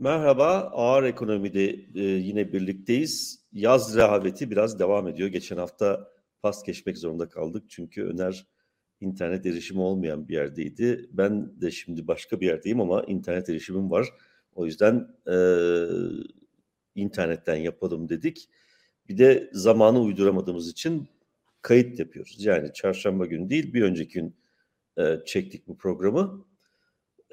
[0.00, 1.64] Merhaba, Ağır Ekonomi'de
[1.94, 3.44] e, yine birlikteyiz.
[3.52, 5.28] Yaz rehaveti biraz devam ediyor.
[5.28, 8.46] Geçen hafta pas geçmek zorunda kaldık çünkü Öner
[9.00, 11.08] internet erişimi olmayan bir yerdeydi.
[11.12, 14.08] Ben de şimdi başka bir yerdeyim ama internet erişimim var.
[14.54, 15.36] O yüzden e,
[16.94, 18.48] internetten yapalım dedik.
[19.08, 21.08] Bir de zamanı uyduramadığımız için
[21.62, 22.44] kayıt yapıyoruz.
[22.44, 24.36] Yani çarşamba günü değil bir önceki gün
[24.98, 26.47] e, çektik bu programı.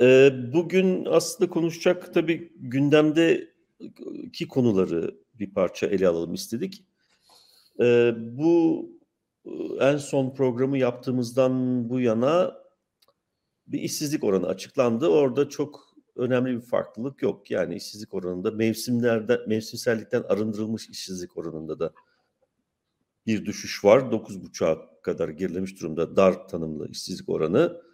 [0.02, 6.86] E, bugün aslında konuşacak tabii gündemdeki konuları bir parça ele alalım istedik.
[7.80, 8.90] E, bu
[9.80, 12.56] en son programı yaptığımızdan bu yana
[13.68, 15.08] bir işsizlik oranı açıklandı.
[15.08, 17.52] Orada çok önemli bir farklılık yok.
[17.52, 21.94] Yani işsizlik oranında mevsimlerde mevsimsellikten arındırılmış işsizlik oranında da
[23.28, 24.00] bir düşüş var.
[24.00, 27.85] 9,5'a kadar gerilemiş durumda dar tanımlı işsizlik oranı.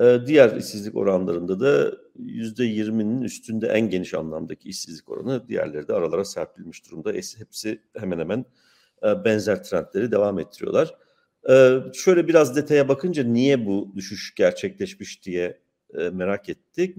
[0.00, 5.48] Ee, diğer işsizlik oranlarında da %20'nin üstünde en geniş anlamdaki işsizlik oranı.
[5.48, 7.12] Diğerleri de aralara serpilmiş durumda.
[7.12, 8.44] Hepsi hemen hemen
[9.02, 10.94] e, benzer trendleri devam ettiriyorlar.
[11.50, 15.60] Ee, şöyle biraz detaya bakınca niye bu düşüş gerçekleşmiş diye
[15.98, 16.96] e, merak ettik.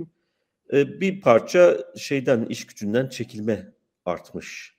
[0.74, 3.74] Ee, bir parça şeyden iş gücünden çekilme
[4.06, 4.75] artmış.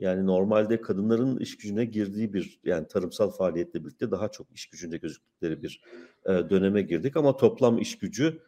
[0.00, 4.96] Yani normalde kadınların iş gücüne girdiği bir yani tarımsal faaliyetle birlikte daha çok iş gücünde
[4.96, 5.82] gözüktükleri bir
[6.26, 8.40] e, döneme girdik ama toplam iş gücü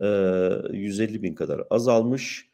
[0.00, 2.50] 150 bin kadar azalmış.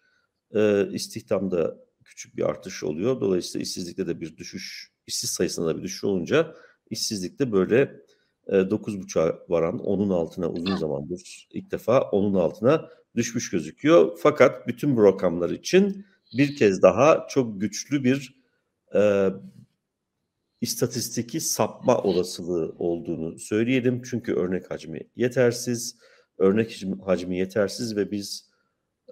[0.91, 3.21] İstihdamda küçük bir artış oluyor.
[3.21, 6.55] Dolayısıyla işsizlikte de bir düşüş işsiz sayısında da bir düşüş olunca
[6.91, 8.01] işsizlikte böyle
[8.47, 14.19] e, 9.5'a varan onun altına uzun zamandır ilk defa onun altına düşmüş gözüküyor.
[14.23, 18.36] Fakat bütün bu rakamlar için bir kez daha çok güçlü bir
[18.95, 19.31] e,
[20.61, 24.03] istatistiki sapma olasılığı olduğunu söyleyelim.
[24.03, 25.99] Çünkü örnek hacmi yetersiz,
[26.39, 28.51] örnek hacmi yetersiz ve biz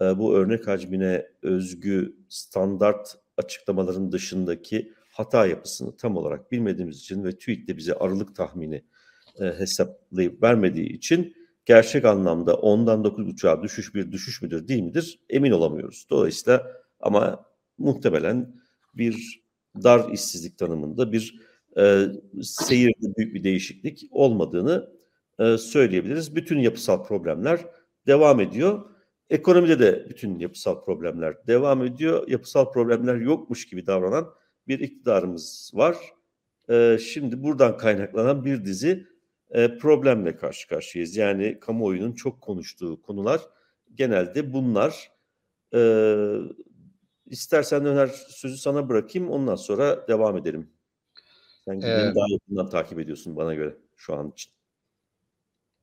[0.01, 7.39] e, bu örnek hacmine özgü standart açıklamaların dışındaki hata yapısını tam olarak bilmediğimiz için ve
[7.39, 8.85] TÜİK de bize aralık tahmini
[9.41, 11.35] e, hesaplayıp vermediği için
[11.67, 16.07] gerçek anlamda ondan 9.5'a düşüş bir düşüş müdür değil midir emin olamıyoruz.
[16.11, 17.47] Dolayısıyla ama
[17.79, 18.55] muhtemelen
[18.95, 19.44] bir
[19.83, 21.41] dar işsizlik tanımında bir
[21.79, 22.07] e,
[22.43, 24.91] seyirde büyük bir değişiklik olmadığını
[25.39, 26.37] e, söyleyebiliriz.
[26.37, 27.61] Bütün yapısal problemler
[28.07, 28.91] devam ediyor.
[29.31, 32.29] Ekonomide de bütün yapısal problemler devam ediyor.
[32.29, 34.35] Yapısal problemler yokmuş gibi davranan
[34.69, 35.97] bir iktidarımız var.
[36.71, 39.07] E, şimdi buradan kaynaklanan bir dizi
[39.51, 41.17] e, problemle karşı karşıyayız.
[41.17, 43.41] Yani kamuoyunun çok konuştuğu konular
[43.95, 45.11] genelde bunlar.
[45.75, 45.81] E,
[47.27, 50.71] istersen Öner sözü sana bırakayım ondan sonra devam edelim.
[51.65, 54.53] Sen ee, daha yakından takip ediyorsun bana göre şu an için.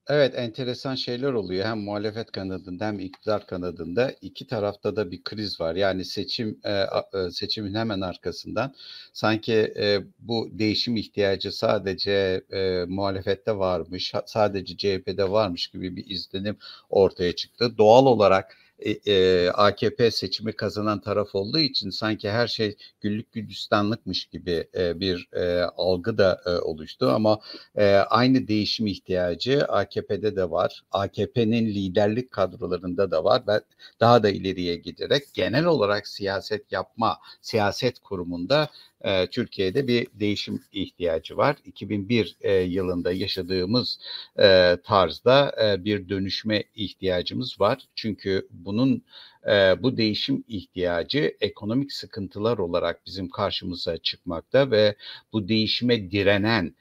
[0.07, 1.65] Evet, enteresan şeyler oluyor.
[1.65, 5.75] Hem muhalefet kanadında hem iktidar kanadında iki tarafta da bir kriz var.
[5.75, 8.73] Yani seçim e, e, seçimin hemen arkasından
[9.13, 12.41] sanki e, bu değişim ihtiyacı sadece
[12.87, 16.57] muhalefette varmış, sadece CHP'de varmış gibi bir izlenim
[16.89, 17.77] ortaya çıktı.
[17.77, 24.25] Doğal olarak e, e AKP seçimi kazanan taraf olduğu için sanki her şey güllük gülistanlıkmış
[24.25, 27.09] gibi e, bir e, algı da e, oluştu.
[27.09, 27.39] Ama
[27.75, 30.83] e, aynı değişim ihtiyacı AKP'de de var.
[30.91, 33.43] AKP'nin liderlik kadrolarında da var.
[33.47, 33.61] Ve
[33.99, 38.69] daha da ileriye giderek genel olarak siyaset yapma, siyaset kurumunda
[39.03, 41.55] e, Türkiye'de bir değişim ihtiyacı var.
[41.65, 43.99] 2001 e, yılında yaşadığımız
[44.39, 47.87] e, tarzda e, bir dönüşme ihtiyacımız var.
[47.95, 49.03] Çünkü bunun
[49.47, 54.95] e, bu değişim ihtiyacı ekonomik sıkıntılar olarak bizim karşımıza çıkmakta ve
[55.33, 56.75] bu değişime direnen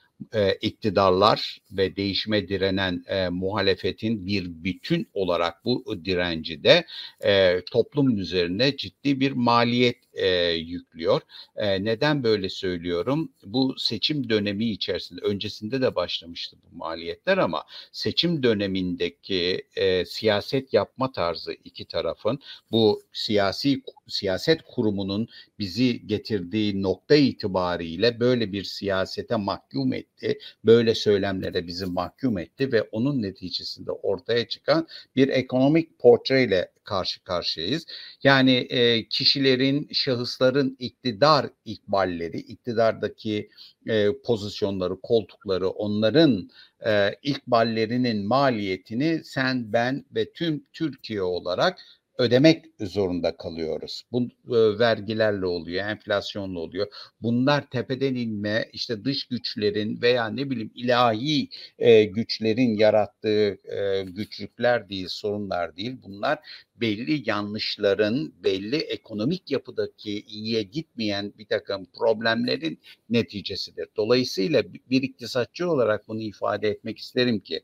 [0.61, 6.85] iktidarlar ve değişime direnen e, muhalefetin bir bütün olarak bu direnci de
[7.25, 11.21] e, toplumun üzerine ciddi bir maliyet e, yüklüyor.
[11.57, 13.33] E, neden böyle söylüyorum?
[13.45, 21.13] Bu seçim dönemi içerisinde öncesinde de başlamıştı bu maliyetler ama seçim dönemindeki e, siyaset yapma
[21.13, 22.39] tarzı iki tarafın
[22.71, 25.29] bu siyasi siyaset kurumunun
[25.59, 30.39] bizi getirdiği nokta itibariyle böyle bir siyasete mahkum etti.
[30.65, 37.87] Böyle söylemlere bizi mahkum etti ve onun neticesinde ortaya çıkan bir ekonomik portreyle karşı karşıyayız.
[38.23, 43.49] Yani e, kişilerin, şahısların iktidar ikballeri, iktidardaki
[43.87, 46.51] e, pozisyonları, koltukları, onların
[46.87, 51.79] e, ikballerinin maliyetini sen, ben ve tüm Türkiye olarak
[52.21, 54.03] ödemek zorunda kalıyoruz.
[54.13, 56.87] Bu e, vergilerle oluyor, enflasyonla oluyor.
[57.23, 64.89] Bunlar tepeden inme, işte dış güçlerin veya ne bileyim ilahi e, güçlerin yarattığı e, güçlükler
[64.89, 65.97] değil, sorunlar değil.
[66.03, 66.39] Bunlar
[66.81, 72.79] belli yanlışların, belli ekonomik yapıdaki iyiye gitmeyen bir takım problemlerin
[73.11, 73.89] neticesidir.
[73.97, 77.63] Dolayısıyla bir iktisatçı olarak bunu ifade etmek isterim ki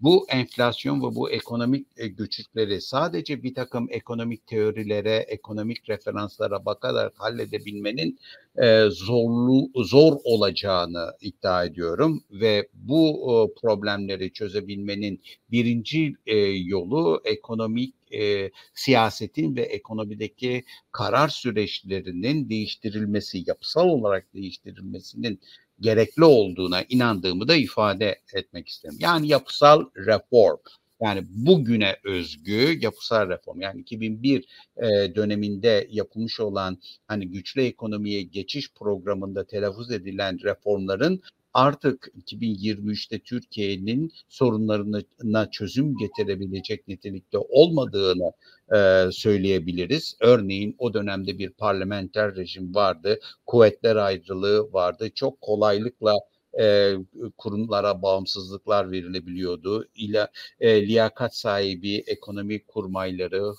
[0.00, 7.12] bu enflasyon ve bu ekonomik e, güçlükleri sadece bir takım ekonomik teorilere, ekonomik referanslara bakarak
[7.16, 8.18] halledebilmenin
[8.62, 17.94] e, zorlu zor olacağını iddia ediyorum ve bu e, problemleri çözebilmenin birinci e, yolu ekonomik
[18.12, 25.40] e, siyasetin ve ekonomideki karar süreçlerinin değiştirilmesi, yapısal olarak değiştirilmesinin
[25.80, 28.96] gerekli olduğuna inandığımı da ifade etmek isterim.
[29.00, 30.58] Yani yapısal reform.
[31.02, 34.44] Yani bugüne özgü yapısal reform yani 2001
[34.76, 41.22] e, döneminde yapılmış olan hani güçlü ekonomiye geçiş programında telaffuz edilen reformların
[41.54, 48.32] artık 2023'te Türkiye'nin sorunlarına çözüm getirebilecek nitelikte olmadığını
[48.74, 50.16] e, söyleyebiliriz.
[50.20, 55.10] Örneğin o dönemde bir parlamenter rejim vardı, kuvvetler ayrılığı vardı.
[55.14, 56.14] Çok kolaylıkla
[56.60, 56.94] e,
[57.38, 59.88] kurumlara bağımsızlıklar verilebiliyordu.
[59.94, 60.28] İla,
[60.60, 63.52] e, liyakat sahibi ekonomi kurmayları,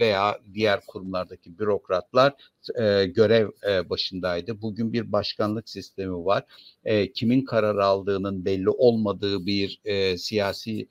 [0.00, 2.32] veya diğer kurumlardaki bürokratlar
[3.06, 3.48] görev
[3.90, 4.62] başındaydı.
[4.62, 6.44] Bugün bir başkanlık sistemi var.
[7.14, 9.80] Kimin karar aldığının belli olmadığı bir
[10.16, 10.88] siyasi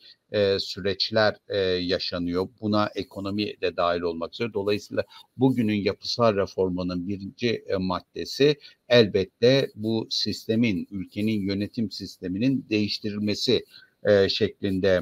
[0.60, 1.36] süreçler
[1.80, 2.48] yaşanıyor.
[2.62, 4.54] Buna ekonomi de dahil olmak üzere.
[4.54, 5.04] Dolayısıyla
[5.38, 8.56] bugünün yapısal reformunun birinci maddesi
[8.90, 13.66] elbette bu sistemin, ülkenin yönetim sisteminin değiştirilmesi
[14.28, 15.02] şeklinde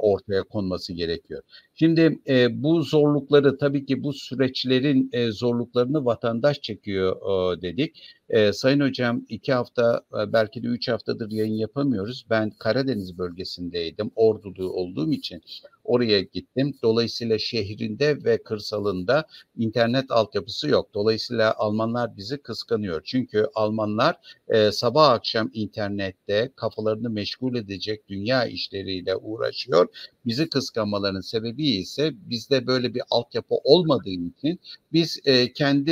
[0.00, 1.42] ortaya konması gerekiyor.
[1.74, 7.16] Şimdi e, bu zorlukları tabii ki bu süreçlerin e, zorluklarını vatandaş çekiyor
[7.56, 8.02] e, dedik.
[8.28, 12.26] E, Sayın Hocam iki hafta e, belki de üç haftadır yayın yapamıyoruz.
[12.30, 14.10] Ben Karadeniz bölgesindeydim.
[14.16, 15.42] Ordulu olduğum için
[15.84, 16.74] oraya gittim.
[16.82, 19.26] Dolayısıyla şehrinde ve kırsalında
[19.56, 20.94] internet altyapısı yok.
[20.94, 23.02] Dolayısıyla Almanlar bizi kıskanıyor.
[23.04, 24.16] Çünkü Almanlar
[24.48, 29.16] e, sabah akşam internette kafalarını meşgul edecek dünya işleriyle
[29.68, 29.86] uğraşıyor.
[30.26, 34.60] Bizi kıskanmalarının sebebi ise bizde böyle bir altyapı olmadığı için
[34.92, 35.90] biz e, kendi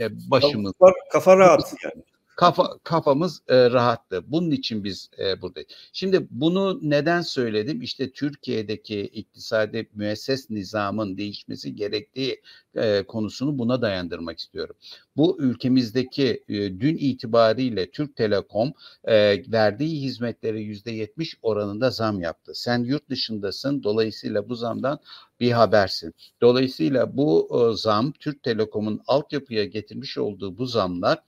[0.00, 2.02] e başımız kafa, kafa rahat yani
[2.40, 4.24] kafa kafamız e, rahattı.
[4.26, 5.68] Bunun için biz e, buradayız.
[5.92, 7.82] Şimdi bunu neden söyledim?
[7.82, 12.42] İşte Türkiye'deki iktisadi müesses nizamın değişmesi gerektiği
[12.74, 14.76] e, konusunu buna dayandırmak istiyorum.
[15.16, 18.72] Bu ülkemizdeki e, dün itibariyle Türk Telekom
[19.04, 19.14] e,
[19.52, 22.52] verdiği hizmetlere yüzde yetmiş oranında zam yaptı.
[22.54, 24.98] Sen yurt dışındasın, dolayısıyla bu zamdan
[25.40, 26.14] bir habersin.
[26.40, 31.18] Dolayısıyla bu e, zam Türk Telekom'un altyapıya getirmiş olduğu bu zamlar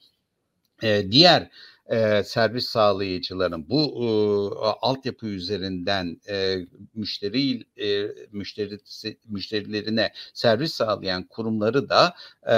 [1.10, 1.50] diğer
[1.92, 4.06] e, servis sağlayıcıların bu e,
[4.80, 6.56] altyapı üzerinden e,
[6.94, 12.14] müşteri e, müşterisi, müşterilerine servis sağlayan kurumları da
[12.50, 12.56] e,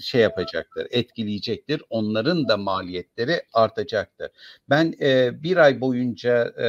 [0.00, 1.82] şey yapacaktır, etkileyecektir.
[1.90, 4.30] Onların da maliyetleri artacaktır.
[4.70, 6.66] Ben e, bir ay boyunca e,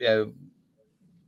[0.00, 0.24] e,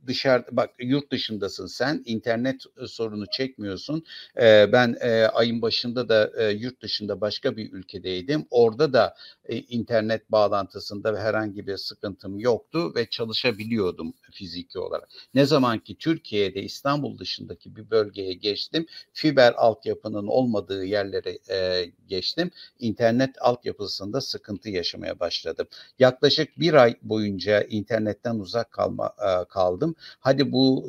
[0.07, 4.03] dışarıda bak yurt dışındasın sen internet e, sorunu çekmiyorsun.
[4.41, 8.45] E, ben e, ayın başında da yurt dışında başka bir ülkedeydim.
[8.49, 9.15] Orada da
[9.47, 15.09] e, internet bağlantısında herhangi bir sıkıntım yoktu ve çalışabiliyordum fiziki olarak.
[15.33, 22.51] Ne zaman ki Türkiye'de İstanbul dışındaki bir bölgeye geçtim, fiber altyapının olmadığı yerlere e, geçtim.
[22.79, 25.67] İnternet altyapısında sıkıntı yaşamaya başladım.
[25.99, 29.95] Yaklaşık bir ay boyunca internetten uzak kalma e, kaldım.
[30.19, 30.87] Hadi bu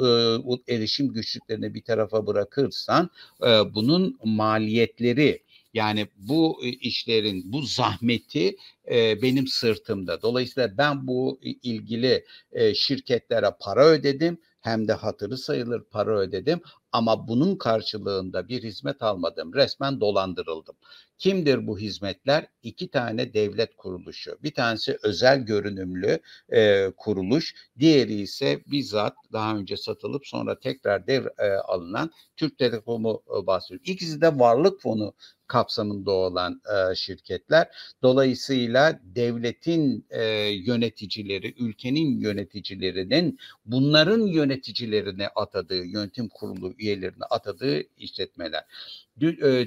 [0.68, 3.10] e, erişim güçlüklerini bir tarafa bırakırsan
[3.42, 5.42] e, bunun maliyetleri
[5.74, 8.56] yani bu işlerin bu zahmeti
[8.90, 10.22] e, benim sırtımda.
[10.22, 16.60] Dolayısıyla ben bu ilgili e, şirketlere para ödedim hem de hatırı sayılır para ödedim
[16.92, 19.54] ama bunun karşılığında bir hizmet almadım.
[19.54, 20.76] Resmen dolandırıldım.
[21.18, 22.46] Kimdir bu hizmetler?
[22.62, 24.38] İki tane devlet kuruluşu.
[24.42, 26.20] Bir tanesi özel görünümlü
[26.52, 33.22] e, kuruluş, diğeri ise bizzat daha önce satılıp sonra tekrar dev e, alınan Türk Telekom'u
[33.28, 33.80] e, bahsediyor.
[33.84, 35.14] İkisi de varlık fonu
[35.48, 37.68] kapsamında olan e, şirketler.
[38.02, 48.64] Dolayısıyla devletin e, yöneticileri, ülkenin yöneticilerinin bunların yöneticilerine atadığı, yönetim kurulu üyelerine atadığı işletmeler.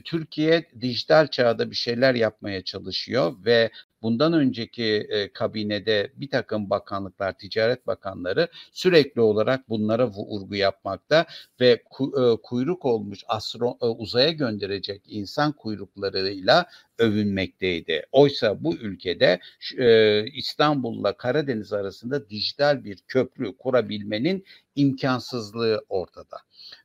[0.05, 3.71] Türkiye dijital çağda bir şeyler yapmaya çalışıyor ve
[4.01, 11.25] bundan önceki e, kabinede bir takım bakanlıklar, ticaret bakanları sürekli olarak bunlara vurgu yapmakta
[11.60, 16.65] ve ku, e, kuyruk olmuş astro, e, uzaya gönderecek insan kuyruklarıyla
[16.98, 18.03] övünmekteydi.
[18.12, 19.39] Oysa bu ülkede
[19.77, 26.38] e, İstanbul'la Karadeniz arasında dijital bir köprü kurabilmenin imkansızlığı ortada.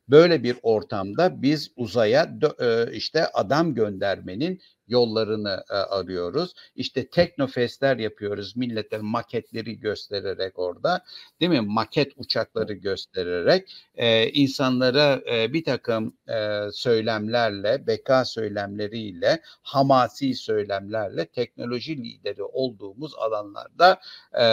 [0.09, 6.53] Böyle bir ortamda biz uzaya e, işte adam göndermenin yollarını e, arıyoruz.
[6.75, 8.55] İşte teknofestler yapıyoruz.
[8.55, 11.03] Millete maketleri göstererek orada
[11.41, 11.61] değil mi?
[11.61, 21.97] Maket uçakları göstererek e, insanlara e, bir takım e, söylemlerle, beka söylemleriyle, hamasi söylemlerle teknoloji
[21.97, 23.99] lideri olduğumuz alanlarda
[24.33, 24.43] e,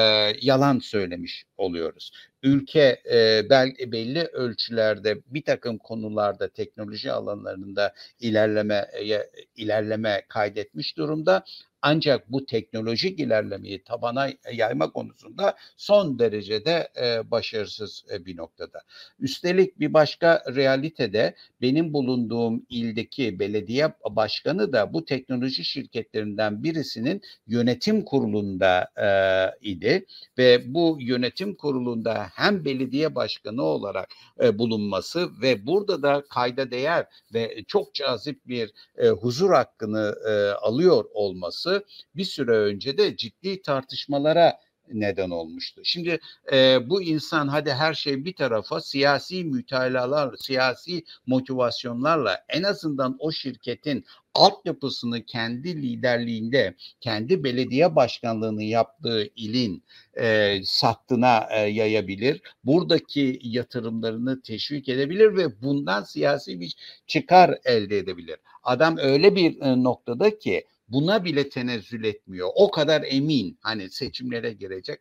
[0.41, 2.11] yalan söylemiş oluyoruz
[2.45, 3.51] ülke e,
[3.93, 8.87] belli ölçülerde bir takım konularda teknoloji alanlarında ilerleme
[9.57, 11.45] ilerleme kaydetmiş durumda.
[11.87, 18.83] Ancak bu teknolojik ilerlemeyi tabana yayma konusunda son derecede e, başarısız e, bir noktada.
[19.21, 28.05] Üstelik bir başka realitede benim bulunduğum ildeki belediye başkanı da bu teknoloji şirketlerinden birisinin yönetim
[28.05, 29.09] kurulunda e,
[29.69, 30.07] idi
[30.39, 34.09] ve bu yönetim kurulunda hem belediye başkanı olarak
[34.43, 40.51] e, bulunması ve burada da kayda değer ve çok cazip bir e, huzur hakkını e,
[40.51, 41.74] alıyor olması
[42.17, 44.61] bir süre önce de ciddi tartışmalara
[44.93, 45.81] neden olmuştu.
[45.85, 46.19] Şimdi
[46.53, 53.33] e, bu insan hadi her şey bir tarafa siyasi mütalalar, siyasi motivasyonlarla en azından o
[53.33, 54.05] şirketin
[54.35, 59.85] altyapısını kendi liderliğinde, kendi belediye başkanlığını yaptığı ilin
[60.21, 62.43] e, sattına e, yayabilir.
[62.65, 66.75] Buradaki yatırımlarını teşvik edebilir ve bundan siyasi bir
[67.07, 68.37] çıkar elde edebilir.
[68.63, 72.49] Adam öyle bir e, noktada ki buna bile tenezzül etmiyor.
[72.55, 75.01] O kadar emin hani seçimlere girecek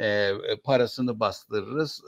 [0.00, 0.30] e,
[0.64, 2.02] parasını bastırırız,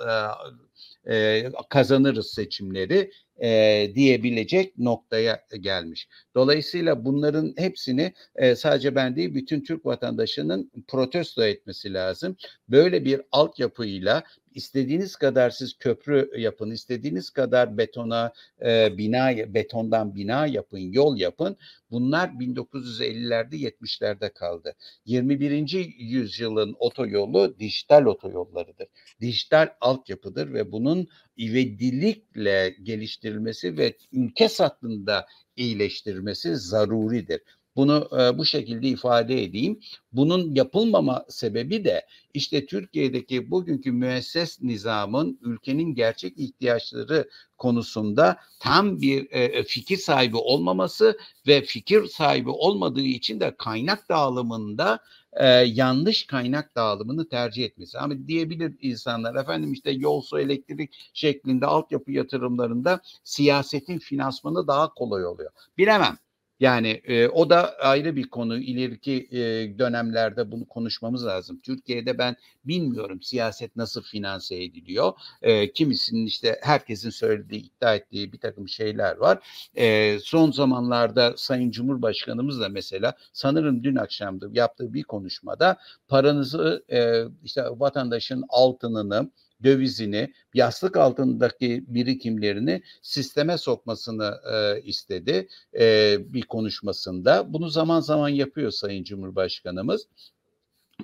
[1.06, 3.10] e, e, kazanırız seçimleri
[3.42, 6.08] e, diyebilecek noktaya gelmiş.
[6.34, 12.36] Dolayısıyla bunların hepsini e, sadece ben değil bütün Türk vatandaşının protesto etmesi lazım.
[12.68, 14.24] Böyle bir altyapıyla
[14.56, 18.32] istediğiniz kadar siz köprü yapın, istediğiniz kadar betona
[18.64, 21.56] e, bina betondan bina yapın, yol yapın.
[21.90, 24.74] Bunlar 1950'lerde 70'lerde kaldı.
[25.04, 25.94] 21.
[25.98, 28.86] yüzyılın otoyolu dijital otoyollarıdır.
[29.20, 31.08] Dijital altyapıdır ve bunun
[31.38, 37.40] ivedilikle geliştirilmesi ve ülke sattığında iyileştirmesi zaruridir.
[37.76, 39.80] Bunu e, bu şekilde ifade edeyim.
[40.12, 49.26] Bunun yapılmama sebebi de işte Türkiye'deki bugünkü müesses nizamın ülkenin gerçek ihtiyaçları konusunda tam bir
[49.30, 55.00] e, e, fikir sahibi olmaması ve fikir sahibi olmadığı için de kaynak dağılımında
[55.32, 57.98] e, yanlış kaynak dağılımını tercih etmesi.
[57.98, 65.26] Ama diyebilir insanlar efendim işte yol su elektrik şeklinde altyapı yatırımlarında siyasetin finansmanı daha kolay
[65.26, 65.50] oluyor.
[65.78, 66.18] Bilemem.
[66.60, 68.58] Yani e, o da ayrı bir konu.
[68.58, 69.38] İleriki e,
[69.78, 71.60] dönemlerde bunu konuşmamız lazım.
[71.60, 75.12] Türkiye'de ben bilmiyorum siyaset nasıl finanse ediliyor.
[75.42, 79.38] E, kimisinin işte herkesin söylediği, iddia ettiği bir takım şeyler var.
[79.74, 85.76] E, son zamanlarda Sayın Cumhurbaşkanımız da mesela sanırım dün akşamda yaptığı bir konuşmada
[86.08, 89.30] paranızı e, işte vatandaşın altınını
[89.62, 95.48] dövizini, yastık altındaki birikimlerini sisteme sokmasını e, istedi
[95.78, 97.52] e, bir konuşmasında.
[97.52, 100.06] Bunu zaman zaman yapıyor Sayın Cumhurbaşkanımız.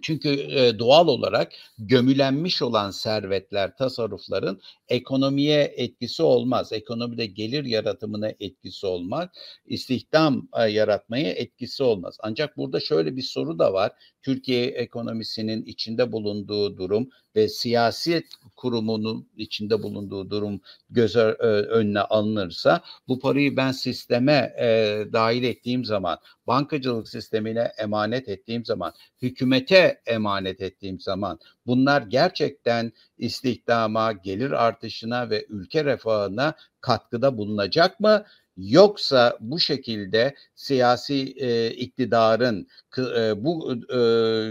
[0.03, 6.73] Çünkü e, doğal olarak gömülenmiş olan servetler, tasarrufların ekonomiye etkisi olmaz.
[6.73, 9.29] Ekonomide gelir yaratımına etkisi olmaz.
[9.67, 12.17] İstihdam e, yaratmaya etkisi olmaz.
[12.21, 13.93] Ancak burada şöyle bir soru da var.
[14.23, 18.25] Türkiye ekonomisinin içinde bulunduğu durum ve siyaset
[18.57, 24.67] kurumunun içinde bulunduğu durum göz önüne alınırsa bu parayı ben sisteme e,
[25.13, 34.13] dahil ettiğim zaman, bankacılık sistemine emanet ettiğim zaman, hükümete emanet ettiğim zaman bunlar gerçekten istihdama,
[34.13, 38.25] gelir artışına ve ülke refahına katkıda bulunacak mı?
[38.57, 42.67] Yoksa bu şekilde siyasi e, iktidarın
[42.99, 43.99] e, bu e,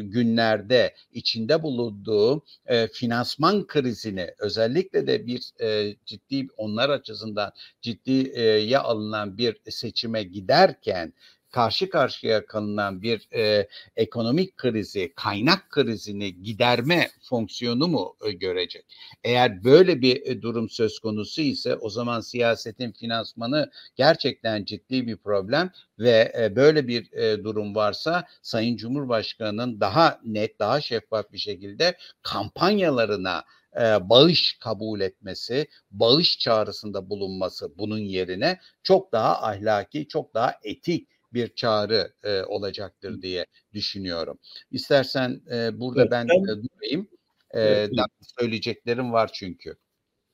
[0.02, 9.38] günlerde içinde bulunduğu e, finansman krizini özellikle de bir e, ciddi onlar açısından ciddiye alınan
[9.38, 11.14] bir seçime giderken
[11.52, 18.86] karşı karşıya kalınan bir e, ekonomik krizi, kaynak krizini giderme fonksiyonu mu e, görecek?
[19.24, 25.18] Eğer böyle bir e, durum söz konusu ise o zaman siyasetin finansmanı gerçekten ciddi bir
[25.18, 31.38] problem ve e, böyle bir e, durum varsa Sayın Cumhurbaşkanı'nın daha net, daha şeffaf bir
[31.38, 33.44] şekilde kampanyalarına
[33.76, 41.08] e, bağış kabul etmesi, bağış çağrısında bulunması bunun yerine çok daha ahlaki, çok daha etik
[41.34, 44.40] bir çağrı e, olacaktır diye düşünüyorum.
[44.72, 47.08] İstersen e, burada evet, ben, ben e, durayım.
[47.52, 47.92] E, evet.
[48.40, 49.76] Söyleyeceklerim var çünkü.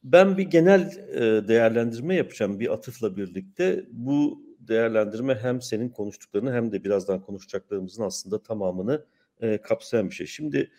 [0.04, 0.82] Ben bir genel
[1.14, 3.86] e, değerlendirme yapacağım bir atıfla birlikte.
[3.92, 9.06] Bu değerlendirme hem senin konuştuklarını hem de birazdan konuşacaklarımızın aslında tamamını
[9.42, 10.28] e, kapsayan bir şey.
[10.28, 10.72] Şimdi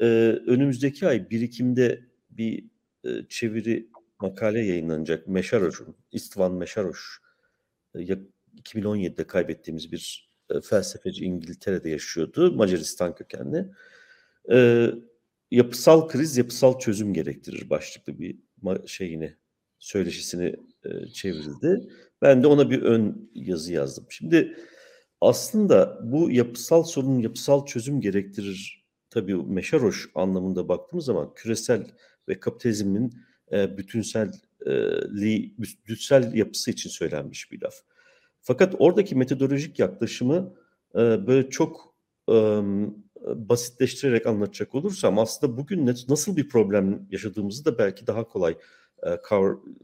[0.00, 0.06] e,
[0.46, 2.00] önümüzdeki ay birikimde
[2.30, 2.64] bir
[3.04, 3.88] e, çeviri
[4.20, 5.28] makale yayınlanacak.
[5.28, 7.20] Meşaroş'un, İstvan Meşaroş.
[7.94, 8.02] E,
[8.62, 12.52] 2017'de kaybettiğimiz bir e, felsefeci İngiltere'de yaşıyordu.
[12.52, 13.66] Macaristan kökenli.
[14.52, 14.88] E,
[15.50, 18.36] yapısal kriz, yapısal çözüm gerektirir başlıklı bir
[18.86, 19.36] şeyini,
[19.78, 21.88] söyleşisini e, çevrildi.
[22.22, 24.06] Ben de ona bir ön yazı yazdım.
[24.08, 24.56] Şimdi
[25.20, 28.84] aslında bu yapısal sorun, yapısal çözüm gerektirir.
[29.10, 31.86] Tabii meşaroş anlamında baktığımız zaman küresel
[32.28, 33.14] ve kapitalizmin
[33.52, 37.74] e, bütünselliği, bütünsel yapısı için söylenmiş bir laf.
[38.42, 40.54] Fakat oradaki metodolojik yaklaşımı
[40.94, 41.94] e, böyle çok
[42.28, 42.34] e,
[43.26, 48.56] basitleştirerek anlatacak olursam aslında bugün nasıl bir problem yaşadığımızı da belki daha kolay
[49.02, 49.08] e,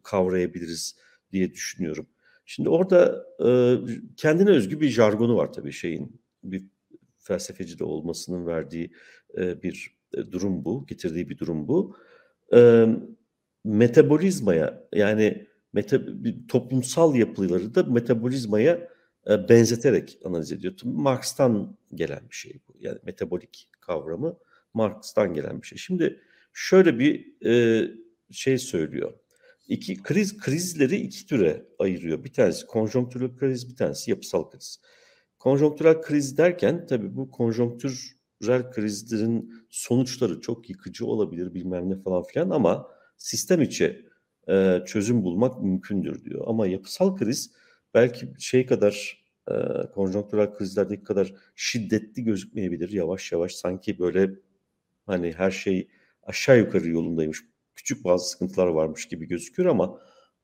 [0.03, 0.97] kavrayabiliriz
[1.33, 2.07] diye düşünüyorum.
[2.45, 3.49] Şimdi orada e,
[4.17, 6.65] kendine özgü bir jargonu var tabii şeyin bir
[7.19, 8.93] felsefeci de olmasının verdiği
[9.39, 11.97] e, bir e, durum bu, getirdiği bir durum bu.
[12.55, 12.87] E,
[13.65, 16.01] metabolizmaya yani meta,
[16.49, 18.89] toplumsal yapıları da metabolizmaya
[19.29, 20.75] e, benzeterek analiz ediyor.
[20.85, 22.73] Marx'tan gelen bir şey bu.
[22.81, 24.39] Yani metabolik kavramı
[24.75, 25.79] Marx'tan gelen bir şey.
[25.79, 26.21] Şimdi
[26.53, 27.85] şöyle bir e,
[28.31, 29.13] şey söylüyor.
[29.69, 32.25] İki kriz krizleri iki türe ayırıyor.
[32.25, 34.81] Bir tanesi konjonktürel kriz, bir tanesi yapısal kriz.
[35.39, 42.51] Konjonktürel kriz derken tabii bu konjonktürel krizlerin sonuçları çok yıkıcı olabilir bilmem ne falan filan
[42.51, 44.08] ama sistem içi
[44.49, 46.45] e, çözüm bulmak mümkündür diyor.
[46.47, 47.51] Ama yapısal kriz
[47.95, 49.55] belki şey kadar e,
[49.95, 52.91] konjonktürel krizlerdeki kadar şiddetli gözükmeyebilir.
[52.93, 54.31] Yavaş yavaş sanki böyle
[55.07, 55.89] hani her şey
[56.23, 57.45] aşağı yukarı yolundaymış.
[57.75, 60.01] Küçük bazı sıkıntılar varmış gibi gözüküyor ama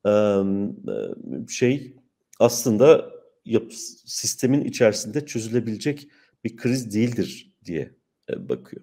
[0.06, 0.12] e,
[1.48, 1.96] şey
[2.40, 3.10] aslında
[4.06, 6.08] sistemin içerisinde çözülebilecek
[6.44, 7.94] bir kriz değildir diye
[8.30, 8.82] e, bakıyor.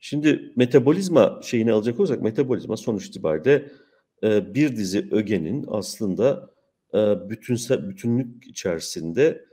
[0.00, 3.72] Şimdi metabolizma şeyini alacak olursak metabolizma sonuç itibariyle
[4.22, 6.50] e, bir dizi ögenin aslında
[6.94, 9.44] e, bütünsel bütünlük içerisinde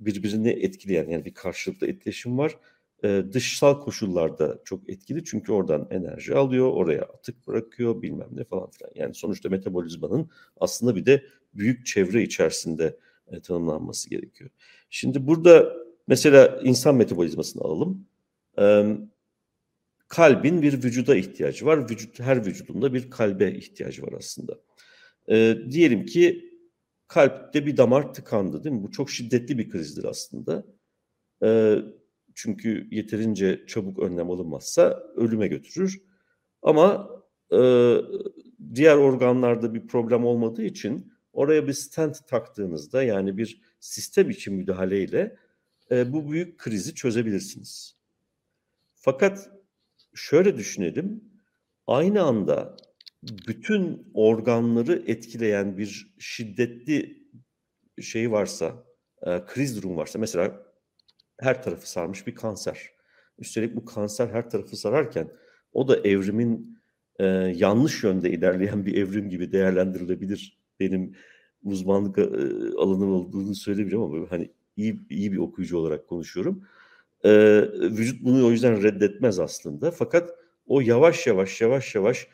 [0.00, 2.58] birbirini etkileyen yani bir karşılıklı etkileşim var.
[3.04, 8.70] E, dışsal koşullarda çok etkili çünkü oradan enerji alıyor, oraya atık bırakıyor bilmem ne falan
[8.70, 8.90] filan.
[8.94, 11.22] Yani sonuçta metabolizmanın aslında bir de
[11.54, 12.96] büyük çevre içerisinde
[13.28, 14.50] e, tanımlanması gerekiyor.
[14.90, 15.72] Şimdi burada
[16.06, 18.06] mesela insan metabolizmasını alalım.
[18.58, 18.96] E,
[20.08, 21.90] kalbin bir vücuda ihtiyacı var.
[21.90, 24.60] Vücut her vücudunda bir kalbe ihtiyacı var aslında.
[25.30, 26.50] E, diyelim ki
[27.08, 28.82] kalpte bir damar tıkandı değil mi?
[28.82, 30.66] Bu çok şiddetli bir krizdir aslında.
[31.42, 31.78] E,
[32.34, 36.02] çünkü yeterince çabuk önlem alınmazsa ölüme götürür.
[36.62, 37.10] Ama
[37.52, 37.58] e,
[38.74, 45.36] diğer organlarda bir problem olmadığı için oraya bir stent taktığınızda yani bir sistem için müdahaleyle
[45.90, 47.96] e, bu büyük krizi çözebilirsiniz.
[48.94, 49.50] Fakat
[50.16, 51.24] şöyle düşünelim.
[51.86, 52.76] Aynı anda
[53.22, 57.26] bütün organları etkileyen bir şiddetli
[58.00, 58.84] şey varsa,
[59.22, 60.66] e, kriz durum varsa mesela
[61.40, 62.90] her tarafı sarmış bir kanser.
[63.38, 65.30] Üstelik bu kanser her tarafı sararken
[65.72, 66.78] o da evrimin
[67.18, 67.24] e,
[67.56, 70.58] yanlış yönde ilerleyen bir evrim gibi değerlendirilebilir.
[70.80, 71.16] Benim
[71.62, 72.22] uzmanlık e,
[72.78, 76.66] alanım olduğunu söylemeyeceğim ama hani iyi iyi bir okuyucu olarak konuşuyorum.
[77.24, 77.30] E,
[77.72, 79.90] vücut bunu o yüzden reddetmez aslında.
[79.90, 80.30] Fakat
[80.66, 82.28] o yavaş yavaş yavaş yavaş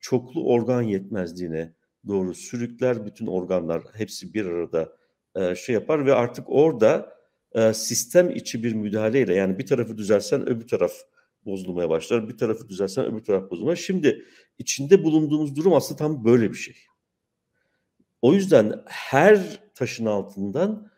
[0.00, 1.74] çoklu organ yetmezliğine
[2.06, 3.06] doğru sürükler.
[3.06, 4.96] Bütün organlar hepsi bir arada
[5.34, 7.18] e, şey yapar ve artık orada
[7.52, 10.92] e, sistem içi bir müdahaleyle yani bir tarafı düzelsen öbür taraf
[11.44, 12.28] bozulmaya başlar.
[12.28, 13.76] Bir tarafı düzelsen öbür taraf bozulmaya.
[13.76, 14.24] Şimdi
[14.58, 16.76] içinde bulunduğumuz durum aslında tam böyle bir şey.
[18.22, 20.90] O yüzden her taşın altından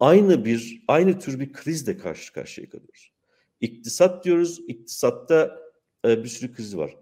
[0.00, 3.12] aynı bir aynı tür bir krizle karşı karşıya kalıyoruz.
[3.60, 4.60] İktisat diyoruz.
[4.68, 5.58] İktisatta
[6.04, 6.96] e, bir sürü kriz var.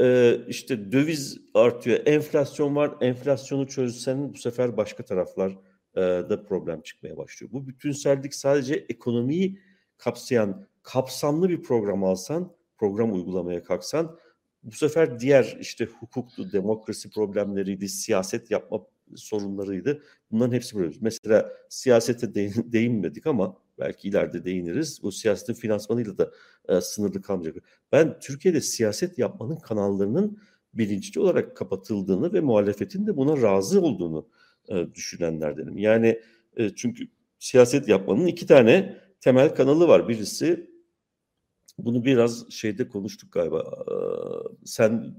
[0.00, 2.94] E, işte döviz artıyor, enflasyon var.
[3.00, 5.58] Enflasyonu çözsen bu sefer başka taraflar
[5.94, 7.52] e, da problem çıkmaya başlıyor.
[7.52, 9.60] Bu bütünsellik sadece ekonomiyi
[9.96, 14.18] kapsayan kapsamlı bir program alsan, program uygulamaya kalksan
[14.62, 20.02] bu sefer diğer işte hukuktu, demokrasi problemleriydi, siyaset yapma sorunlarıydı.
[20.30, 20.96] Bunların hepsi böyle.
[21.00, 25.02] Mesela siyasete değin, değinmedik ama belki ileride değiniriz.
[25.02, 26.30] Bu siyasetin finansmanıyla da
[26.68, 27.64] e, sınırlı kalmayacak.
[27.92, 30.38] Ben Türkiye'de siyaset yapmanın kanallarının
[30.74, 34.28] bilinçli olarak kapatıldığını ve muhalefetin de buna razı olduğunu
[34.68, 35.78] e, düşünenlerdenim.
[35.78, 36.20] Yani
[36.56, 40.08] e, çünkü siyaset yapmanın iki tane temel kanalı var.
[40.08, 40.70] Birisi
[41.78, 43.60] bunu biraz şeyde konuştuk galiba.
[43.60, 43.94] E,
[44.64, 45.14] sen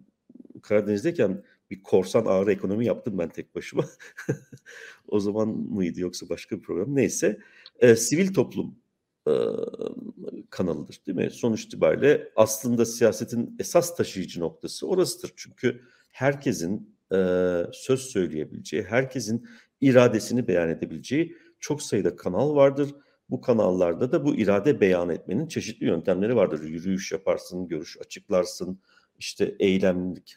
[0.61, 3.85] Karadeniz'deyken bir korsan ağrı ekonomi yaptım ben tek başıma.
[5.07, 6.95] o zaman mıydı yoksa başka bir program?
[6.95, 7.39] Neyse.
[7.79, 8.75] E, sivil toplum
[9.27, 9.33] e,
[10.49, 11.31] kanalıdır değil mi?
[11.31, 15.33] Sonuç itibariyle aslında siyasetin esas taşıyıcı noktası orasıdır.
[15.35, 17.17] Çünkü herkesin e,
[17.73, 19.47] söz söyleyebileceği, herkesin
[19.81, 22.95] iradesini beyan edebileceği çok sayıda kanal vardır.
[23.29, 26.63] Bu kanallarda da bu irade beyan etmenin çeşitli yöntemleri vardır.
[26.63, 28.79] Yürüyüş yaparsın, görüş açıklarsın,
[29.19, 30.35] işte eylemlik,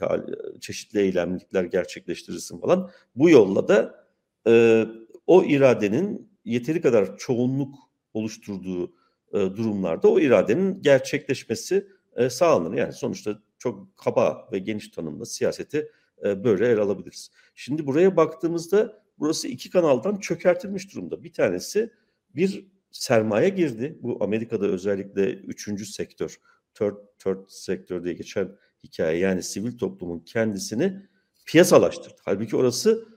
[0.60, 2.90] çeşitli eylemlikler gerçekleştirirsin falan.
[3.14, 4.06] Bu yolla da
[4.46, 4.84] e,
[5.26, 7.74] o iradenin yeteri kadar çoğunluk
[8.14, 8.92] oluşturduğu
[9.32, 12.76] e, durumlarda o iradenin gerçekleşmesi e, sağlanır.
[12.76, 15.88] Yani sonuçta çok kaba ve geniş tanımla siyaseti
[16.24, 17.30] e, böyle ele alabiliriz.
[17.54, 21.24] Şimdi buraya baktığımızda burası iki kanaldan çökertilmiş durumda.
[21.24, 21.92] Bir tanesi
[22.34, 23.98] bir sermaye girdi.
[24.02, 26.36] Bu Amerika'da özellikle üçüncü sektör,
[26.74, 28.48] third, third sektör diye geçen
[28.84, 31.02] hikaye yani sivil toplumun kendisini
[31.46, 32.16] piyasalaştırdı.
[32.24, 33.08] Halbuki orası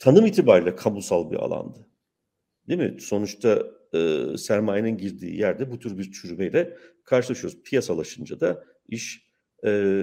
[0.00, 1.86] tanım itibariyle kamusal bir alandı.
[2.68, 3.00] Değil mi?
[3.00, 3.62] Sonuçta
[3.94, 7.62] e, sermayenin girdiği yerde bu tür bir çürümeyle karşılaşıyoruz.
[7.62, 9.26] Piyasalaşınca da iş
[9.66, 10.02] e,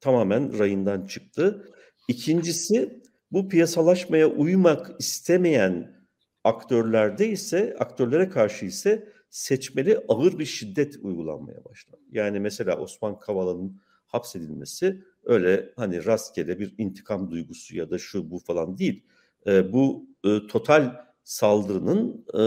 [0.00, 1.72] tamamen rayından çıktı.
[2.08, 3.02] İkincisi
[3.32, 6.02] bu piyasalaşmaya uymak istemeyen
[6.44, 12.00] aktörlerde ise aktörlere karşı ise seçmeli ağır bir şiddet uygulanmaya başladı.
[12.10, 18.38] Yani mesela Osman Kavala'nın hapsedilmesi öyle hani rastgele bir intikam duygusu ya da şu bu
[18.38, 19.04] falan değil.
[19.46, 22.38] E, bu e, total saldırının e,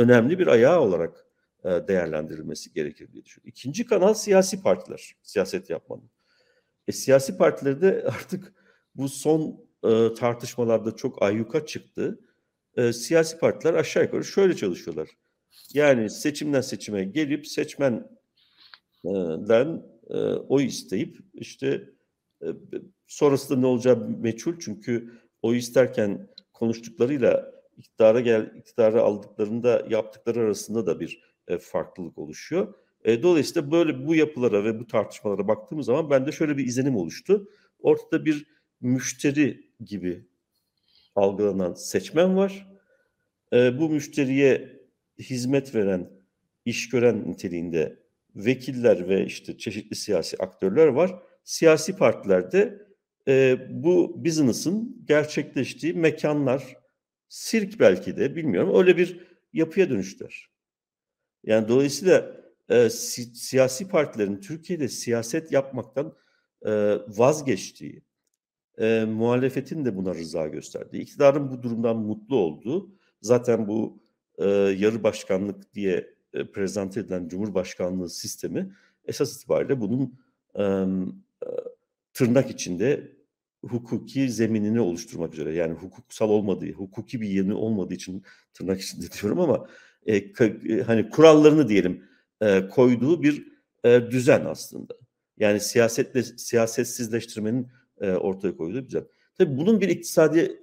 [0.00, 1.26] önemli bir ayağı olarak
[1.64, 3.48] e, değerlendirilmesi gerekir diye düşünüyorum.
[3.48, 6.10] İkinci kanal siyasi partiler, siyaset yapmanın.
[6.88, 8.54] E, siyasi partileri de artık
[8.94, 12.20] bu son e, tartışmalarda çok ayyuka çıktı.
[12.76, 15.08] E, siyasi partiler aşağı yukarı şöyle çalışıyorlar.
[15.74, 18.08] Yani seçimden seçime gelip seçmenden
[20.10, 20.16] e,
[20.48, 21.90] oy isteyip işte
[22.42, 22.46] e,
[23.06, 31.00] sonrasında ne olacağı meçhul çünkü oy isterken konuştuklarıyla iktidara gel iktidara aldıklarında yaptıkları arasında da
[31.00, 32.74] bir e, farklılık oluşuyor.
[33.04, 37.48] E, dolayısıyla böyle bu yapılara ve bu tartışmalara baktığımız zaman bende şöyle bir izlenim oluştu.
[37.80, 38.46] Ortada bir
[38.80, 40.26] müşteri gibi
[41.14, 42.68] algılanan seçmen var.
[43.52, 44.77] E, bu müşteriye
[45.18, 46.10] hizmet veren,
[46.64, 47.98] iş gören niteliğinde
[48.36, 51.22] vekiller ve işte çeşitli siyasi aktörler var.
[51.44, 52.86] Siyasi partilerde
[53.28, 56.76] e, bu business'ın gerçekleştiği mekanlar,
[57.28, 60.50] sirk belki de bilmiyorum öyle bir yapıya dönüştüler.
[61.44, 62.36] Yani dolayısıyla
[62.68, 66.16] e, si, siyasi partilerin Türkiye'de siyaset yapmaktan
[66.66, 66.70] e,
[67.08, 68.02] vazgeçtiği,
[68.78, 74.02] e, muhalefetin de buna rıza gösterdiği, iktidarın bu durumdan mutlu olduğu, zaten bu
[74.38, 74.48] e,
[74.78, 78.72] yarı başkanlık diye e, prezente edilen Cumhurbaşkanlığı sistemi
[79.04, 80.18] esas itibariyle bunun
[80.58, 80.64] e,
[82.12, 83.12] tırnak içinde
[83.66, 85.54] hukuki zeminini oluşturmak üzere.
[85.54, 88.22] Yani hukuksal olmadığı, hukuki bir yönü olmadığı için
[88.54, 89.68] tırnak içinde diyorum ama
[90.06, 92.04] e, e, hani kurallarını diyelim
[92.40, 93.48] e, koyduğu bir
[93.84, 94.94] e, düzen aslında.
[95.38, 97.68] Yani siyasetle siyasetsizleştirmenin
[98.00, 99.06] e, ortaya koyduğu bir düzen.
[99.38, 100.60] Tabii bunun bir iktisadi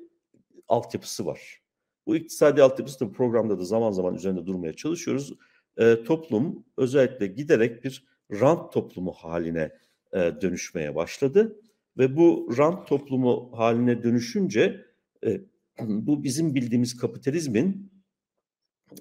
[0.68, 1.65] altyapısı var.
[2.08, 5.34] Bu iktisadi altyapısı da programda da zaman zaman üzerinde durmaya çalışıyoruz.
[5.78, 9.72] E, toplum özellikle giderek bir rant toplumu haline
[10.14, 11.60] e, dönüşmeye başladı
[11.98, 14.86] ve bu rant toplumu haline dönüşünce
[15.26, 15.42] e,
[15.82, 17.92] bu bizim bildiğimiz kapitalizmin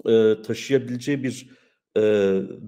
[0.07, 1.51] e, taşıyabileceği bir
[1.97, 2.01] e,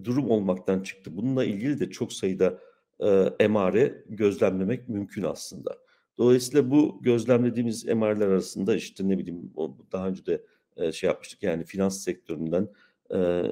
[0.04, 1.16] durum olmaktan çıktı.
[1.16, 2.58] Bununla ilgili de çok sayıda
[3.00, 3.08] e,
[3.40, 5.85] emare gözlemlemek mümkün aslında.
[6.18, 9.52] Dolayısıyla bu gözlemlediğimiz emareler arasında işte ne bileyim
[9.92, 10.42] daha önce de
[10.76, 12.68] e, şey yapmıştık yani finans sektöründen
[13.14, 13.42] e,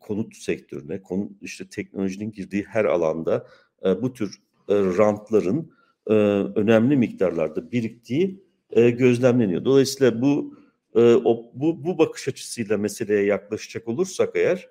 [0.00, 3.46] konut sektörüne, konu, işte teknolojinin girdiği her alanda
[3.84, 5.72] e, bu tür rantların
[6.56, 9.64] önemli miktarlarda biriktiği e, gözlemleniyor.
[9.64, 10.56] Dolayısıyla bu
[11.54, 14.68] bu bu bakış açısıyla meseleye yaklaşacak olursak eğer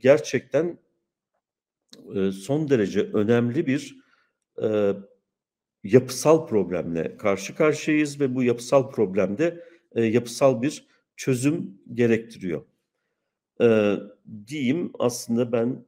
[0.00, 0.78] gerçekten
[2.32, 3.96] son derece önemli bir
[5.84, 12.64] yapısal problemle karşı karşıyayız ve bu yapısal problemde e, yapısal bir çözüm gerektiriyor.
[13.60, 13.96] E,
[14.46, 15.84] diyeyim aslında ben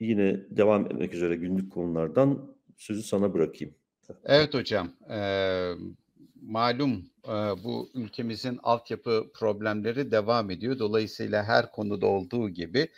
[0.00, 3.74] yine devam etmek üzere günlük konulardan sözü sana bırakayım.
[4.24, 4.90] Evet hocam.
[5.10, 5.18] E,
[6.42, 7.32] malum e,
[7.64, 10.78] bu ülkemizin altyapı problemleri devam ediyor.
[10.78, 12.88] Dolayısıyla her konuda olduğu gibi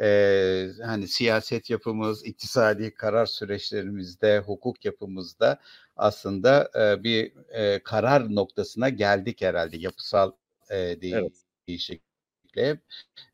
[0.00, 5.60] e, hani siyaset yapımız, iktisadi karar süreçlerimizde, hukuk yapımızda
[5.96, 10.32] aslında e, bir e, karar noktasına geldik herhalde yapısal
[10.70, 12.02] e, değişiklik.
[12.02, 12.11] Evet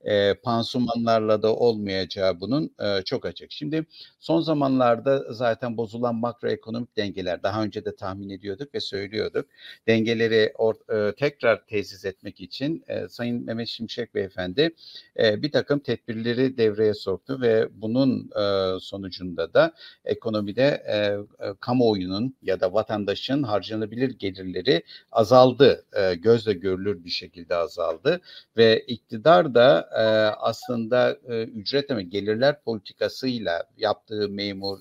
[0.04, 3.52] e, pansumanlarla da olmayacağı bunun e, çok açık.
[3.52, 3.87] Şimdi
[4.20, 9.46] son zamanlarda zaten bozulan makroekonomik dengeler daha önce de tahmin ediyorduk ve söylüyorduk.
[9.88, 14.74] Dengeleri or, e, tekrar tesis etmek için e, Sayın Mehmet Şimşek Beyefendi
[15.18, 19.72] e, bir takım tedbirleri devreye soktu ve bunun e, sonucunda da
[20.04, 25.85] ekonomide e, e, kamuoyunun ya da vatandaşın harcanabilir gelirleri azaldı.
[25.92, 28.20] E, gözle görülür bir şekilde azaldı
[28.57, 30.02] ve iktidar da e,
[30.40, 34.78] aslında e, ücret ama gelirler politikasıyla yaptığı memur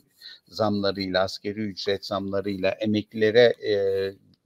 [0.48, 3.74] zamlarıyla, askeri ücret zamlarıyla emeklilere e,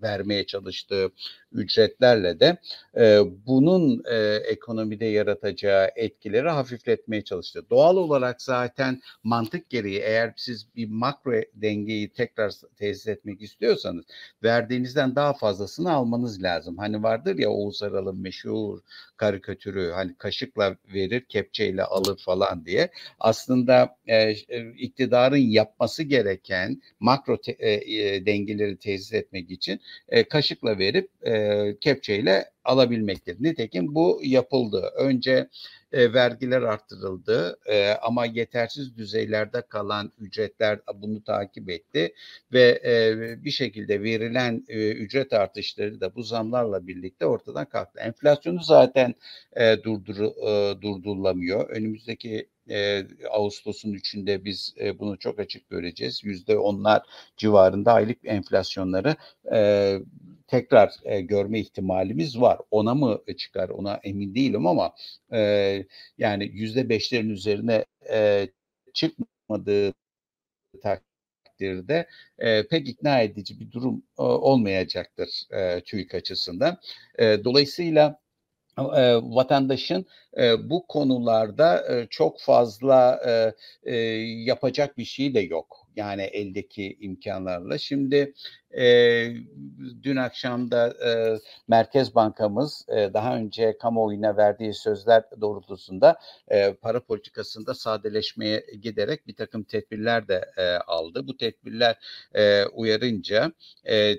[0.01, 1.11] vermeye çalıştığı
[1.51, 2.57] ücretlerle de
[2.97, 7.65] e, bunun e, ekonomide yaratacağı etkileri hafifletmeye çalıştı.
[7.69, 14.05] Doğal olarak zaten mantık gereği eğer siz bir makro dengeyi tekrar tesis etmek istiyorsanız
[14.43, 16.77] verdiğinizden daha fazlasını almanız lazım.
[16.77, 18.79] Hani vardır ya Oğuz Aral'ın meşhur
[19.17, 22.89] karikatürü hani kaşıkla verir kepçeyle alır falan diye.
[23.19, 30.23] Aslında e, e iktidarın yapması gereken makro te, e, e, dengeleri tesis etmek için e,
[30.23, 31.40] kaşıkla verip e,
[31.81, 33.37] kepçeyle alabilmektir.
[33.39, 34.91] Nitekim bu yapıldı.
[34.97, 35.47] Önce
[35.91, 42.13] e, vergiler arttırıldı e, ama yetersiz düzeylerde kalan ücretler bunu takip etti
[42.53, 47.99] ve e, bir şekilde verilen e, ücret artışları da bu zamlarla birlikte ortadan kalktı.
[47.99, 49.15] Enflasyonu zaten
[49.55, 51.69] e, durdur, e, durdurulamıyor.
[51.69, 56.23] Önümüzdeki e, Ağustos'un üçünde biz e, bunu çok açık göreceğiz.
[56.23, 57.01] Yüzde onlar
[57.37, 59.15] civarında aylık enflasyonları
[59.53, 59.99] e,
[60.51, 62.59] tekrar e, görme ihtimalimiz var.
[62.71, 64.95] Ona mı çıkar ona emin değilim ama
[65.33, 65.39] e,
[66.17, 68.47] yani yüzde beşlerin üzerine e,
[68.93, 69.93] çıkmadığı
[70.83, 72.07] takdirde
[72.39, 76.77] e, pek ikna edici bir durum e, olmayacaktır e, TÜİK açısından.
[77.19, 78.19] E, dolayısıyla
[78.77, 80.05] e, vatandaşın
[80.37, 83.53] e, bu konularda e, çok fazla e,
[83.93, 83.95] e,
[84.45, 85.80] yapacak bir şey de yok.
[85.95, 87.77] Yani eldeki imkanlarla.
[87.77, 88.33] Şimdi
[88.77, 88.85] e,
[90.03, 96.99] dün akşam da e, Merkez Bankamız e, daha önce kamuoyuna verdiği sözler doğrultusunda e, para
[97.03, 101.27] politikasında sadeleşmeye giderek bir takım tedbirler de e, aldı.
[101.27, 101.95] Bu tedbirler
[102.35, 103.51] e, uyarınca
[103.85, 104.15] e,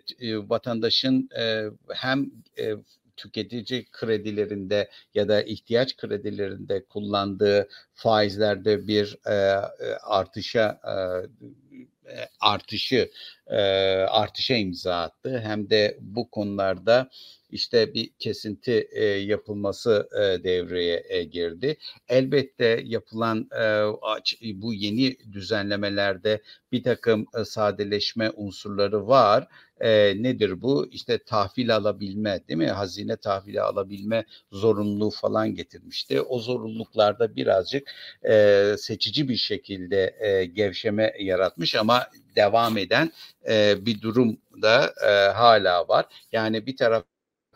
[0.49, 2.75] vatandaşın e, hem e,
[3.23, 10.95] tüketici kredilerinde ya da ihtiyaç kredilerinde kullandığı faizlerde bir e, e artışa e,
[12.13, 13.11] e, artışı
[13.47, 13.61] e,
[14.09, 15.41] artışa imza attı.
[15.45, 17.11] Hem de bu konularda
[17.53, 21.77] işte bir kesinti e, yapılması e, devreye e, girdi.
[22.09, 29.49] Elbette yapılan e, bu yeni düzenlemelerde bir takım e, sadeleşme unsurları var.
[29.81, 30.88] E, nedir bu?
[30.91, 32.69] İşte tahvil alabilme değil mi?
[32.69, 36.21] Hazine tahvili alabilme zorunluluğu falan getirmişti.
[36.21, 37.88] O zorunluluklarda birazcık
[38.29, 43.12] e, seçici bir şekilde e, gevşeme yaratmış ama devam eden
[43.49, 46.07] e, bir durum da e, hala var.
[46.33, 47.12] Yani bir taraf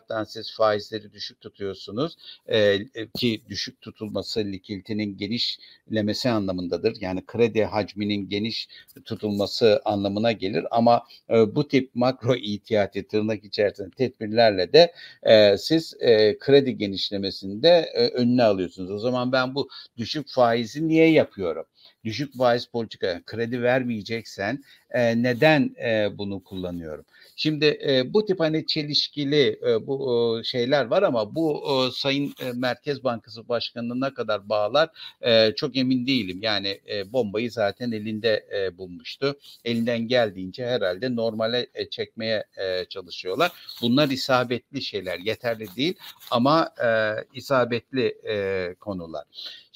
[0.07, 2.15] taraftan siz faizleri düşük tutuyorsunuz
[2.47, 2.79] e,
[3.17, 6.97] ki düşük tutulması likiditinin genişlemesi anlamındadır.
[7.01, 8.67] Yani kredi hacminin geniş
[9.05, 14.93] tutulması anlamına gelir ama e, bu tip makro ihtiyati tırnak içerisinde tedbirlerle de
[15.23, 18.91] e, siz e, kredi genişlemesinde e, önüne alıyorsunuz.
[18.91, 21.65] O zaman ben bu düşük faizi niye yapıyorum?
[22.05, 27.05] Düşük faiz politika kredi vermeyeceksen e, neden e, bunu kullanıyorum?
[27.35, 32.33] Şimdi e, bu tip hani çelişkili e, bu e, şeyler var ama bu e, Sayın
[32.41, 34.89] e, Merkez Bankası Başkanı'na kadar bağlar
[35.21, 36.39] e, çok emin değilim.
[36.41, 39.37] Yani e, bombayı zaten elinde e, bulmuştu.
[39.65, 43.51] Elinden geldiğince herhalde normale e, çekmeye e, çalışıyorlar.
[43.81, 45.19] Bunlar isabetli şeyler.
[45.19, 45.95] Yeterli değil
[46.31, 46.89] ama e,
[47.33, 49.25] isabetli e, konular.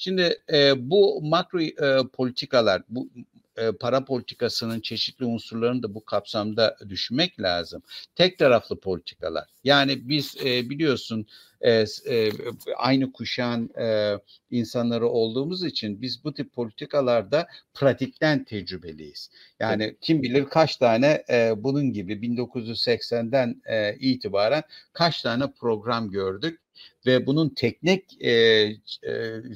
[0.02, 3.08] Şimdi e, bu makro e, politikalar, bu
[3.56, 7.82] e, para politikasının çeşitli unsurlarını da bu kapsamda düşünmek lazım.
[8.16, 9.44] Tek taraflı politikalar.
[9.64, 11.26] Yani biz e, biliyorsun
[11.60, 12.30] e, e,
[12.76, 14.18] aynı kuşağın e,
[14.50, 19.30] insanları olduğumuz için biz bu tip politikalarda pratikten tecrübeliyiz.
[19.60, 19.96] Yani evet.
[20.00, 24.62] kim bilir kaç tane e, bunun gibi 1980'den e, itibaren
[24.92, 26.61] kaç tane program gördük
[27.06, 28.72] ve bunun teknik e, e,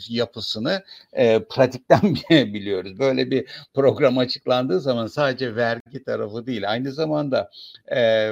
[0.09, 2.98] yapısını e, pratikten biliyoruz.
[2.98, 7.50] Böyle bir program açıklandığı zaman sadece vergi tarafı değil, aynı zamanda
[7.96, 8.31] e,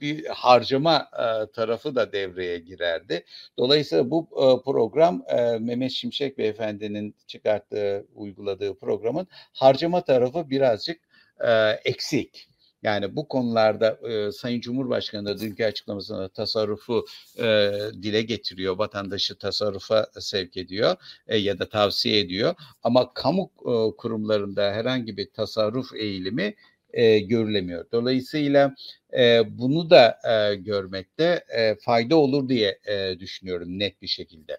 [0.00, 3.24] bir harcama e, tarafı da devreye girerdi.
[3.58, 11.00] Dolayısıyla bu e, program e, Mehmet Şimşek Beyefendi'nin çıkarttığı, uyguladığı programın harcama tarafı birazcık
[11.40, 12.48] e, eksik.
[12.84, 17.06] Yani bu konularda e, Sayın Cumhurbaşkanı da dünkü açıklamasında tasarrufu
[17.38, 22.54] e, dile getiriyor, vatandaşı tasarrufa sevk ediyor e, ya da tavsiye ediyor.
[22.82, 26.54] Ama kamu e, kurumlarında herhangi bir tasarruf eğilimi
[26.94, 27.84] e, görülemiyor.
[27.92, 28.74] Dolayısıyla
[29.18, 34.58] e, bunu da e, görmekte e, fayda olur diye e, düşünüyorum net bir şekilde.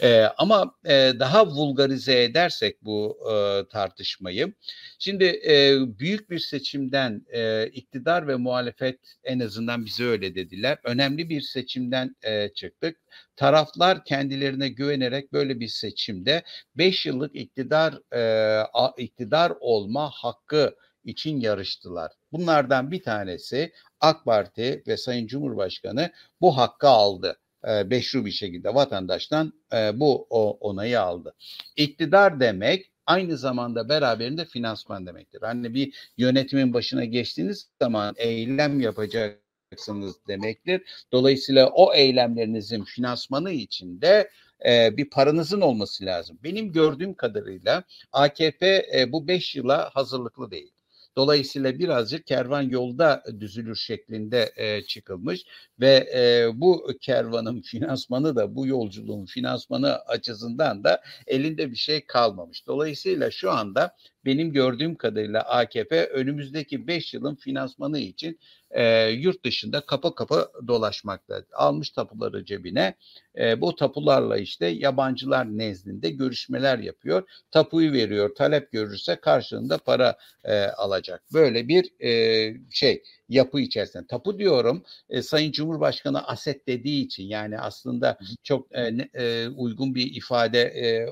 [0.00, 4.52] E, ama e, daha vulgarize edersek bu e, tartışmayı,
[4.98, 10.78] şimdi e, büyük bir seçimden e, iktidar ve muhalefet en azından bize öyle dediler.
[10.84, 12.96] Önemli bir seçimden e, çıktık.
[13.36, 16.42] Taraflar kendilerine güvenerek böyle bir seçimde
[16.76, 22.12] 5 yıllık iktidar e, iktidar olma hakkı için yarıştılar.
[22.32, 26.10] Bunlardan bir tanesi AK Parti ve Sayın Cumhurbaşkanı
[26.40, 27.38] bu hakkı aldı.
[27.68, 31.34] E, beşru bir şekilde vatandaştan e, bu o, onayı aldı.
[31.76, 35.42] İktidar demek aynı zamanda beraberinde finansman demektir.
[35.42, 40.82] Hani bir yönetimin başına geçtiğiniz zaman eylem yapacaksınız demektir.
[41.12, 44.30] Dolayısıyla o eylemlerinizin finansmanı için de
[44.66, 46.38] e, bir paranızın olması lazım.
[46.44, 50.72] Benim gördüğüm kadarıyla AKP e, bu beş yıla hazırlıklı değil.
[51.16, 55.44] Dolayısıyla birazcık kervan yolda düzülür şeklinde e, çıkılmış
[55.80, 62.66] ve e, bu kervanın finansmanı da bu yolculuğun finansmanı açısından da elinde bir şey kalmamış.
[62.66, 68.38] Dolayısıyla şu anda benim gördüğüm kadarıyla AKP önümüzdeki 5 yılın finansmanı için
[68.70, 71.44] e, yurt dışında kapı kapı dolaşmakta.
[71.52, 72.94] Almış tapuları cebine.
[73.38, 77.28] E, bu tapularla işte yabancılar nezdinde görüşmeler yapıyor.
[77.50, 78.34] Tapuyu veriyor.
[78.34, 81.22] Talep görürse karşılığında para e, alacak.
[81.32, 84.06] Böyle bir e, şey yapı içerisinde.
[84.06, 90.16] Tapu diyorum e, Sayın Cumhurbaşkanı aset dediği için yani aslında çok e, e, uygun bir
[90.16, 91.08] ifade e,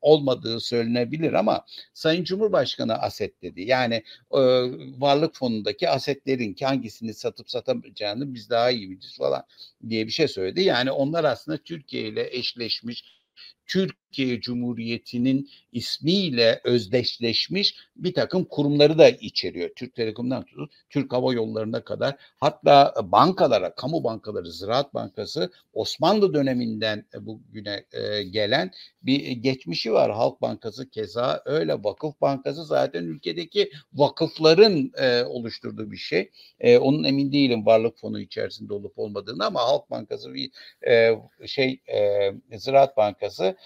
[0.00, 2.39] olmadığı söylenebilir ama Sayın Cumhurbaşkanı
[2.94, 3.62] aset dedi.
[3.62, 3.94] Yani
[4.32, 4.40] e,
[5.00, 9.42] varlık fonundaki asetlerin ki hangisini satıp satamayacağını biz daha iyi biliriz falan
[9.88, 10.62] diye bir şey söyledi.
[10.62, 13.20] Yani onlar aslında Türkiye ile eşleşmiş
[13.70, 19.70] Türkiye Cumhuriyeti'nin ismiyle özdeşleşmiş bir takım kurumları da içeriyor.
[19.76, 27.04] Türk Telekom'dan tutun Türk Hava Yolları'na kadar hatta bankalara, kamu bankaları, Ziraat Bankası Osmanlı döneminden
[27.20, 28.70] bugüne e, gelen
[29.02, 30.12] bir geçmişi var.
[30.12, 31.74] Halk Bankası keza öyle.
[31.84, 36.30] Vakıf Bankası zaten ülkedeki vakıfların e, oluşturduğu bir şey.
[36.60, 40.50] E, onun emin değilim varlık fonu içerisinde olup olmadığını ama Halk Bankası bir
[41.46, 41.80] şey
[42.56, 43.56] Ziraat Bankası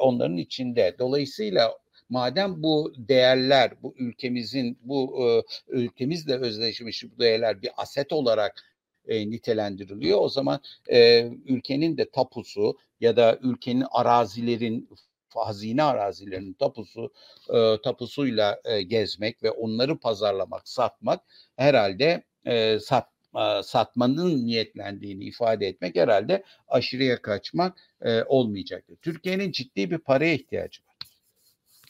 [0.00, 0.96] onların içinde.
[0.98, 1.78] Dolayısıyla
[2.08, 8.62] madem bu değerler bu ülkemizin bu e, ülkemizle özdeşmiş bu değerler bir aset olarak
[9.08, 10.20] e, nitelendiriliyor.
[10.20, 10.60] O zaman
[10.92, 14.88] e, ülkenin de tapusu ya da ülkenin arazilerin
[15.34, 17.12] hazine arazilerinin tapusu
[17.54, 21.20] e, tapusuyla e, gezmek ve onları pazarlamak, satmak
[21.56, 23.15] herhalde e, sat
[23.62, 27.78] satmanın niyetlendiğini ifade etmek herhalde aşırıya kaçmak
[28.26, 28.96] olmayacaktır.
[28.96, 30.95] Türkiye'nin ciddi bir paraya ihtiyacı var.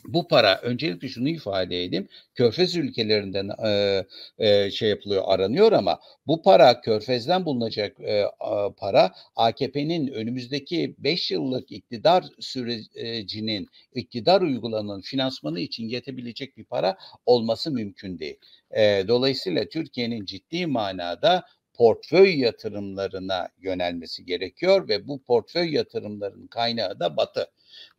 [0.09, 2.09] Bu para öncelikle şunu ifade edeyim.
[2.35, 4.05] Körfez ülkelerinden e,
[4.39, 8.25] e, şey yapılıyor, aranıyor ama bu para Körfez'den bulunacak e,
[8.77, 17.71] para AKP'nin önümüzdeki 5 yıllık iktidar sürecinin iktidar uygulanan finansmanı için yetebilecek bir para olması
[17.71, 18.37] mümkün değil.
[18.71, 27.17] E, dolayısıyla Türkiye'nin ciddi manada portföy yatırımlarına yönelmesi gerekiyor ve bu portföy yatırımlarının kaynağı da
[27.17, 27.47] Batı.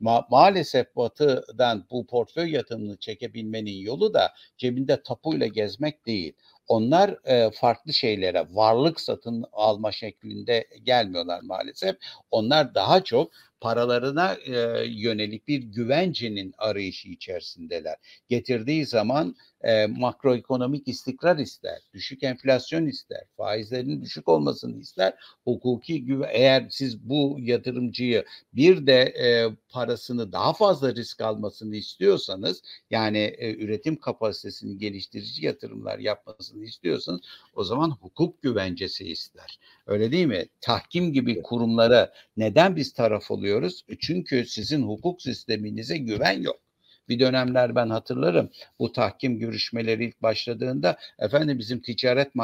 [0.02, 6.34] Ma- maalesef Batı'dan bu portföy yatırımını çekebilmenin yolu da cebinde tapuyla gezmek değil.
[6.68, 11.96] Onlar e, farklı şeylere varlık satın alma şeklinde gelmiyorlar maalesef.
[12.32, 17.96] Onlar daha çok paralarına e, yönelik bir güvencenin arayışı içerisindeler.
[18.30, 25.14] Getirdiği zaman e, makroekonomik istikrar ister, düşük enflasyon ister, faizlerin düşük olmasını ister,
[25.44, 32.62] hukuki güven eğer siz bu yatırımcıyı bir de e, parasını daha fazla risk almasını istiyorsanız
[32.92, 37.22] yani e, üretim kapasitesini geliştirici yatırımlar yapmasını istiyorsanız
[37.56, 39.60] o zaman hukuk güvencesi ister.
[39.88, 40.46] Öyle değil mi?
[40.62, 43.84] Tahkim gibi kurumlara neden biz taraf oluyoruz?
[43.90, 46.67] E, çünkü sizin hukuk sisteminize güven yok.
[47.10, 48.50] Bir dönemler ben hatırlarım
[48.80, 52.36] bu tahkim görüşmeleri ilk başladığında efendim bizim ticaret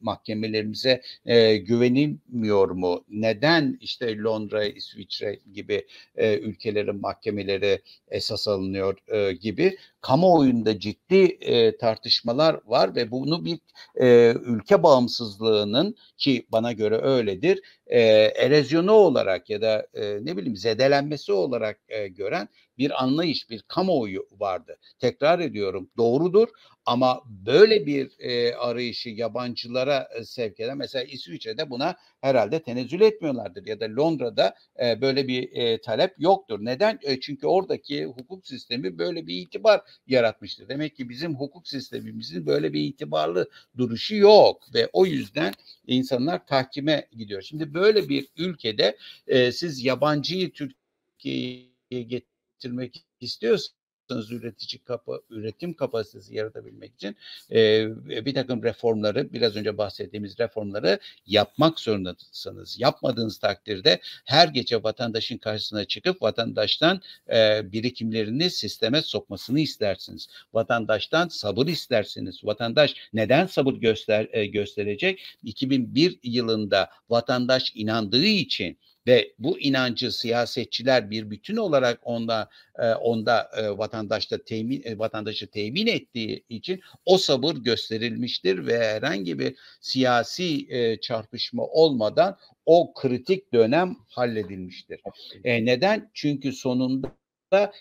[0.00, 3.04] mahkemelerimize e, güvenilmiyor mu?
[3.08, 11.76] Neden işte Londra, İsviçre gibi e, ülkelerin mahkemeleri esas alınıyor e, gibi kamuoyunda ciddi e,
[11.76, 13.58] tartışmalar var ve bunu bir
[14.00, 17.60] e, ülke bağımsızlığının ki bana göre öyledir
[17.92, 18.00] e,
[18.36, 24.26] erozyonu olarak ya da e, ne bileyim zedelenmesi olarak e, gören bir anlayış, bir kamuoyu
[24.38, 24.76] vardı.
[24.98, 26.48] Tekrar ediyorum doğrudur
[26.86, 33.66] ama böyle bir e, arayışı yabancılara e, sevk eden mesela İsviçre'de buna herhalde tenezzül etmiyorlardır
[33.66, 36.58] ya da Londra'da e, böyle bir e, talep yoktur.
[36.62, 36.98] Neden?
[37.02, 40.68] E, çünkü oradaki hukuk sistemi böyle bir itibar yaratmıştır.
[40.68, 45.52] Demek ki bizim hukuk sistemimizin böyle bir itibarlı duruşu yok ve o yüzden
[45.86, 47.42] insanlar tahkime gidiyor.
[47.42, 56.94] Şimdi böyle bir ülkede e, siz yabancıyı Türkiye'ye getirmek istiyorsanız üretici kapa, üretim kapasitesi yaratabilmek
[56.94, 57.16] için
[57.52, 57.86] e,
[58.26, 62.80] bir takım reformları biraz önce bahsettiğimiz reformları yapmak zorundasınız.
[62.80, 67.00] Yapmadığınız takdirde her gece vatandaşın karşısına çıkıp vatandaştan
[67.32, 70.28] e, birikimlerini sisteme sokmasını istersiniz.
[70.52, 72.44] Vatandaştan sabır istersiniz.
[72.44, 75.20] Vatandaş neden sabır göster e, gösterecek?
[75.42, 82.48] 2001 yılında vatandaş inandığı için ve bu inancı siyasetçiler bir bütün olarak onda
[82.78, 89.38] e, onda e, vatandaşta temin e, vatandaşı temin ettiği için o sabır gösterilmiştir ve herhangi
[89.38, 90.68] bir siyasi
[91.02, 95.00] çarpışma olmadan o kritik dönem halledilmiştir.
[95.44, 96.10] E, neden?
[96.14, 97.12] Çünkü sonunda
[97.52, 97.72] da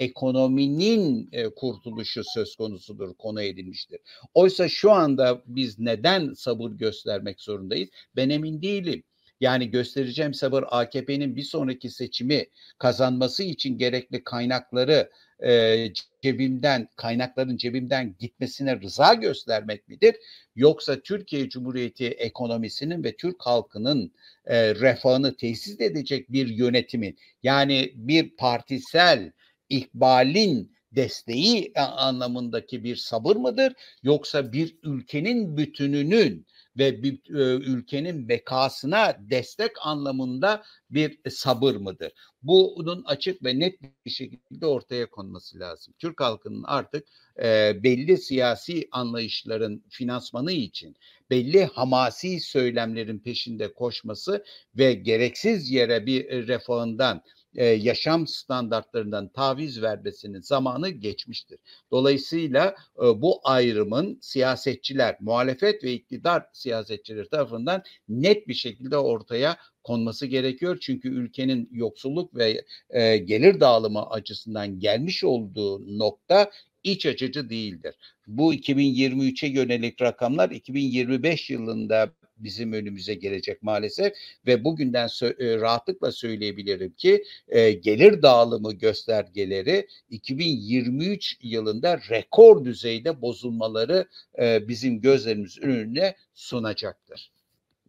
[0.00, 4.00] ekonominin kurtuluşu söz konusudur, konu edilmiştir.
[4.34, 7.88] Oysa şu anda biz neden sabır göstermek zorundayız?
[8.16, 9.02] Ben emin değilim.
[9.42, 12.46] Yani göstereceğim sabır AKP'nin bir sonraki seçimi
[12.78, 15.10] kazanması için gerekli kaynakları
[15.44, 15.86] e,
[16.22, 20.16] cebimden, kaynakların cebimden gitmesine rıza göstermek midir?
[20.56, 24.12] Yoksa Türkiye Cumhuriyeti ekonomisinin ve Türk halkının
[24.46, 29.32] e, refahını tesis edecek bir yönetimin yani bir partisel
[29.68, 33.72] ikbalin desteği anlamındaki bir sabır mıdır?
[34.02, 36.46] Yoksa bir ülkenin bütününün
[36.78, 42.12] ve bir e, ülkenin bekasına destek anlamında bir sabır mıdır?
[42.42, 45.94] Bunun açık ve net bir şekilde ortaya konması lazım.
[45.98, 47.08] Türk halkının artık
[47.42, 50.96] e, belli siyasi anlayışların finansmanı için
[51.30, 54.44] belli hamasi söylemlerin peşinde koşması
[54.78, 57.22] ve gereksiz yere bir refahından
[57.54, 61.58] e, yaşam standartlarından taviz vermesinin zamanı geçmiştir.
[61.90, 70.26] Dolayısıyla e, bu ayrımın siyasetçiler, muhalefet ve iktidar siyasetçileri tarafından net bir şekilde ortaya konması
[70.26, 70.78] gerekiyor.
[70.80, 76.50] Çünkü ülkenin yoksulluk ve e, gelir dağılımı açısından gelmiş olduğu nokta
[76.84, 77.94] iç açıcı değildir.
[78.26, 82.12] Bu 2023'e yönelik rakamlar 2025 yılında
[82.44, 84.12] bizim önümüze gelecek maalesef
[84.46, 93.22] ve bugünden sö- e, rahatlıkla söyleyebilirim ki e, gelir dağılımı göstergeleri 2023 yılında rekor düzeyde
[93.22, 94.06] bozulmaları
[94.38, 97.32] e, bizim gözlerimiz önüne sunacaktır.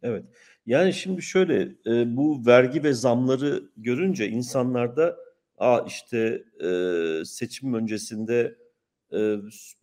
[0.04, 0.24] Evet.
[0.66, 5.18] Yani şimdi şöyle e, bu vergi ve zamları görünce insanlarda
[5.58, 6.70] a işte e,
[7.26, 8.56] seçim öncesinde
[9.14, 9.38] e,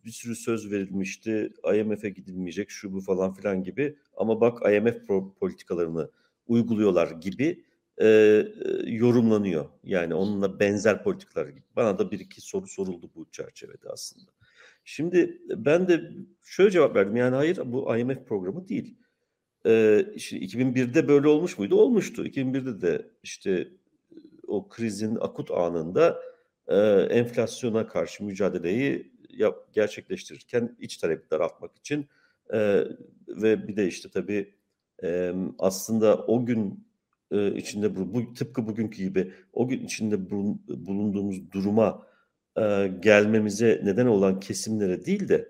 [0.05, 1.53] bir sürü söz verilmişti.
[1.75, 3.95] IMF'e gidilmeyecek şu bu falan filan gibi.
[4.17, 5.07] Ama bak IMF
[5.39, 6.09] politikalarını
[6.47, 7.63] uyguluyorlar gibi
[8.01, 8.07] e,
[8.85, 9.65] yorumlanıyor.
[9.83, 11.63] Yani onunla benzer politikalar gibi.
[11.75, 14.31] Bana da bir iki soru soruldu bu çerçevede aslında.
[14.83, 16.11] Şimdi ben de
[16.43, 17.15] şöyle cevap verdim.
[17.15, 18.97] Yani hayır bu IMF programı değil.
[19.65, 21.75] Ee, şimdi 2001'de böyle olmuş muydu?
[21.75, 22.25] Olmuştu.
[22.25, 23.67] 2001'de de işte
[24.47, 26.21] o krizin akut anında
[26.67, 26.75] e,
[27.09, 32.07] enflasyona karşı mücadeleyi yap, gerçekleştirirken iç talebi daraltmak için
[32.53, 32.83] e,
[33.27, 34.53] ve bir de işte tabii
[35.03, 36.87] e, aslında o gün
[37.31, 42.07] e, içinde bu, bu tıpkı bugünkü gibi o gün içinde bulun, bulunduğumuz duruma
[42.57, 45.49] e, gelmemize neden olan kesimlere değil de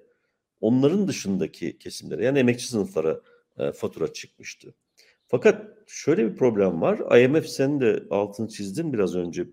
[0.61, 3.21] onların dışındaki kesimlere yani emekçi sınıflara
[3.57, 4.73] e, fatura çıkmıştı.
[5.27, 7.21] Fakat şöyle bir problem var.
[7.21, 9.47] IMF sen de altını çizdin biraz önce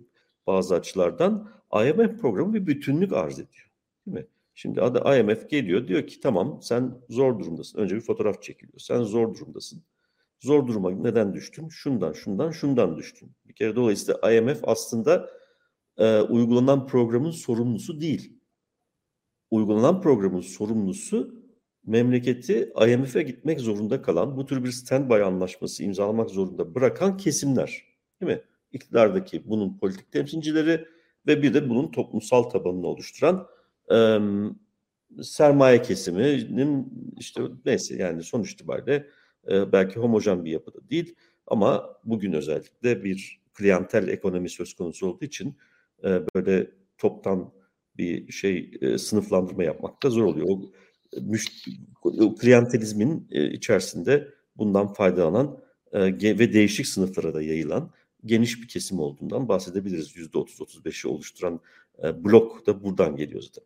[0.46, 1.50] bazı açılardan.
[1.72, 3.67] IMF programı bir bütünlük arz ediyor.
[4.08, 4.30] Değil mi?
[4.54, 7.78] Şimdi adı IMF geliyor diyor ki tamam sen zor durumdasın.
[7.78, 8.78] Önce bir fotoğraf çekiliyor.
[8.78, 9.82] Sen zor durumdasın.
[10.40, 11.68] Zor duruma neden düştün?
[11.68, 13.32] Şundan, şundan, şundan düştün.
[13.48, 15.30] Bir kere dolayısıyla IMF aslında
[15.96, 18.38] e, uygulanan programın sorumlusu değil.
[19.50, 21.44] Uygulanan programın sorumlusu
[21.86, 27.84] memleketi IMF'e gitmek zorunda kalan, bu tür bir standby anlaşması imzalamak zorunda bırakan kesimler.
[28.20, 28.42] Değil mi?
[28.72, 30.84] İktidardaki bunun politik temsilcileri
[31.26, 33.46] ve bir de bunun toplumsal tabanını oluşturan
[33.92, 34.18] e,
[35.22, 39.06] sermaye kesiminin işte neyse yani sonuç itibariyle
[39.50, 41.14] e, belki homojen bir yapıda değil
[41.46, 45.56] ama bugün özellikle bir klientel ekonomi söz konusu olduğu için
[46.04, 47.52] e, böyle toptan
[47.96, 50.46] bir şey e, sınıflandırma yapmak da zor oluyor.
[50.48, 50.70] O,
[52.04, 55.58] o klientelizmin e, içerisinde bundan faydalanan
[55.92, 56.00] e,
[56.38, 57.90] ve değişik sınıflara da yayılan
[58.24, 60.16] geniş bir kesim olduğundan bahsedebiliriz.
[60.16, 61.60] %30-35'i oluşturan
[62.04, 63.64] e, blok da buradan geliyor zaten.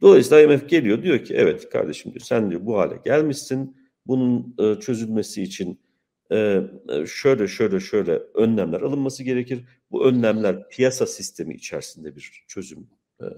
[0.00, 3.76] Dolayısıyla IMF geliyor diyor ki evet kardeşim diyor sen diyor bu hale gelmişsin.
[4.06, 5.80] Bunun e, çözülmesi için
[6.32, 6.62] e,
[7.06, 9.64] şöyle şöyle şöyle önlemler alınması gerekir.
[9.90, 12.86] Bu önlemler piyasa sistemi içerisinde bir çözüm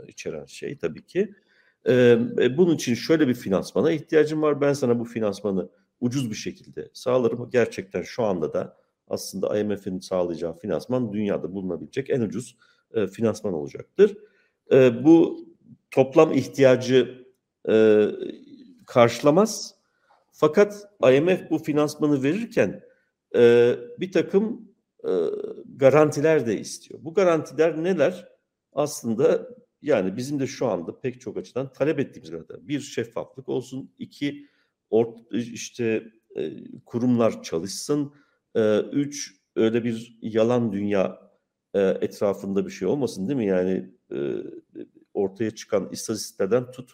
[0.09, 1.35] içeren şey tabii ki.
[2.57, 4.61] Bunun için şöyle bir finansmana ihtiyacım var.
[4.61, 5.69] Ben sana bu finansmanı
[6.01, 7.51] ucuz bir şekilde sağlarım.
[7.51, 8.77] Gerçekten şu anda da
[9.09, 12.57] aslında IMF'in sağlayacağı finansman dünyada bulunabilecek en ucuz
[12.95, 14.17] e, finansman olacaktır.
[14.73, 15.47] E, bu
[15.91, 17.27] toplam ihtiyacı
[17.69, 18.07] e,
[18.87, 19.75] karşılamaz.
[20.33, 22.83] Fakat IMF bu finansmanı verirken
[23.35, 24.73] e, bir takım
[25.05, 25.13] e,
[25.77, 27.01] garantiler de istiyor.
[27.03, 28.29] Bu garantiler neler?
[28.73, 29.49] Aslında
[29.83, 34.47] yani bizim de şu anda pek çok açıdan talep ettiğimiz kadar bir şeffaflık olsun, iki
[34.91, 36.05] ort, işte
[36.37, 36.53] e,
[36.87, 38.15] kurumlar çalışsın,
[38.55, 41.28] e, üç öyle bir yalan dünya
[41.75, 43.47] e, etrafında bir şey olmasın değil mi?
[43.47, 44.37] Yani e,
[45.15, 46.91] ortaya çıkan istatistiklerden tut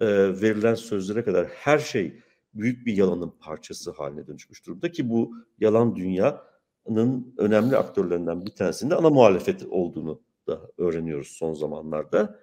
[0.00, 0.06] e,
[0.40, 2.20] verilen sözlere kadar her şey
[2.54, 8.94] büyük bir yalanın parçası haline dönüşmüş durumda ki bu yalan dünyanın önemli aktörlerinden bir tanesinde
[8.94, 12.40] ana muhalefet olduğunu da öğreniyoruz son zamanlarda.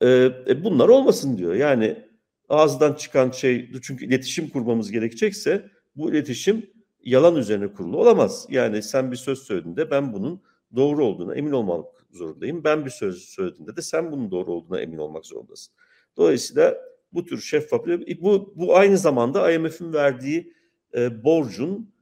[0.00, 0.08] E,
[0.48, 1.54] e, bunlar olmasın diyor.
[1.54, 2.08] Yani
[2.48, 6.70] ağızdan çıkan şey çünkü iletişim kurmamız gerekecekse bu iletişim
[7.04, 8.46] yalan üzerine kurulu olamaz.
[8.50, 10.42] Yani sen bir söz söylediğinde ben bunun
[10.76, 12.64] doğru olduğuna emin olmak zorundayım.
[12.64, 15.74] Ben bir söz söylediğimde de sen bunun doğru olduğuna emin olmak zorundasın.
[16.16, 16.76] Dolayısıyla
[17.12, 20.52] bu tür şeffaflık bu bu aynı zamanda IMF'in verdiği
[20.94, 21.94] e, borcun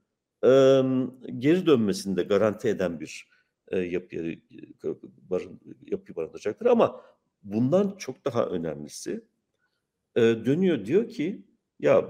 [0.44, 0.48] e,
[1.38, 3.28] geri dönmesini de garanti eden bir
[3.68, 4.38] e, yapıya e,
[5.30, 7.00] barın, yapı barındıracaktır ama
[7.42, 9.24] bundan çok daha önemlisi
[10.16, 11.44] e, dönüyor diyor ki
[11.78, 12.08] ya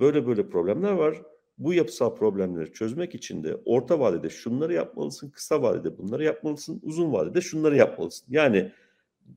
[0.00, 1.22] böyle böyle problemler var
[1.58, 7.12] bu yapısal problemleri çözmek için de orta vadede şunları yapmalısın, kısa vadede bunları yapmalısın, uzun
[7.12, 8.26] vadede şunları yapmalısın.
[8.30, 8.72] Yani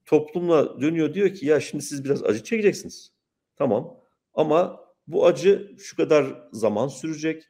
[0.06, 3.12] toplumla dönüyor diyor ki ya şimdi siz biraz acı çekeceksiniz.
[3.56, 3.98] Tamam
[4.34, 7.44] ama bu acı şu kadar zaman sürecek.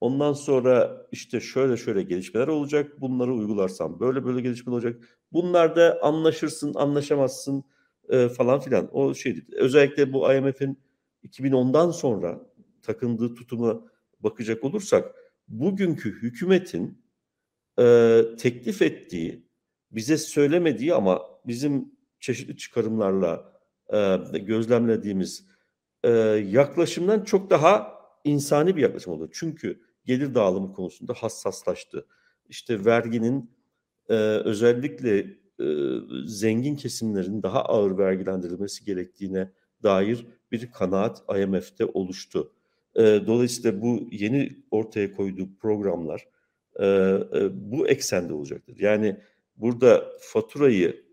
[0.00, 3.00] Ondan sonra işte şöyle şöyle gelişmeler olacak.
[3.00, 5.18] Bunları uygularsam böyle böyle gelişmeler olacak.
[5.32, 7.64] Bunlarda anlaşırsın, anlaşamazsın
[8.08, 8.88] e, falan filan.
[8.92, 9.46] O şeydi.
[9.52, 10.78] Özellikle bu IMF'in
[11.24, 12.40] 2010'dan sonra
[12.82, 13.88] takındığı tutumu
[14.20, 15.14] bakacak olursak
[15.48, 17.02] bugünkü hükümetin
[17.78, 19.46] e, teklif ettiği,
[19.90, 23.52] bize söylemediği ama bizim çeşitli çıkarımlarla
[23.92, 25.46] e, gözlemlediğimiz
[26.04, 26.10] e,
[26.48, 29.30] yaklaşımdan çok daha insani bir yaklaşım oldu.
[29.32, 32.06] Çünkü gelir dağılımı konusunda hassaslaştı.
[32.48, 33.50] İşte verginin
[34.08, 34.14] e,
[34.44, 35.18] özellikle
[35.60, 35.66] e,
[36.26, 39.52] zengin kesimlerin daha ağır vergilendirilmesi gerektiğine
[39.82, 42.52] dair bir kanaat IMF'de oluştu.
[42.96, 46.28] E, dolayısıyla bu yeni ortaya koyduğu programlar
[46.80, 48.76] e, e, bu eksende olacaktır.
[48.78, 49.16] Yani
[49.56, 51.04] burada faturayı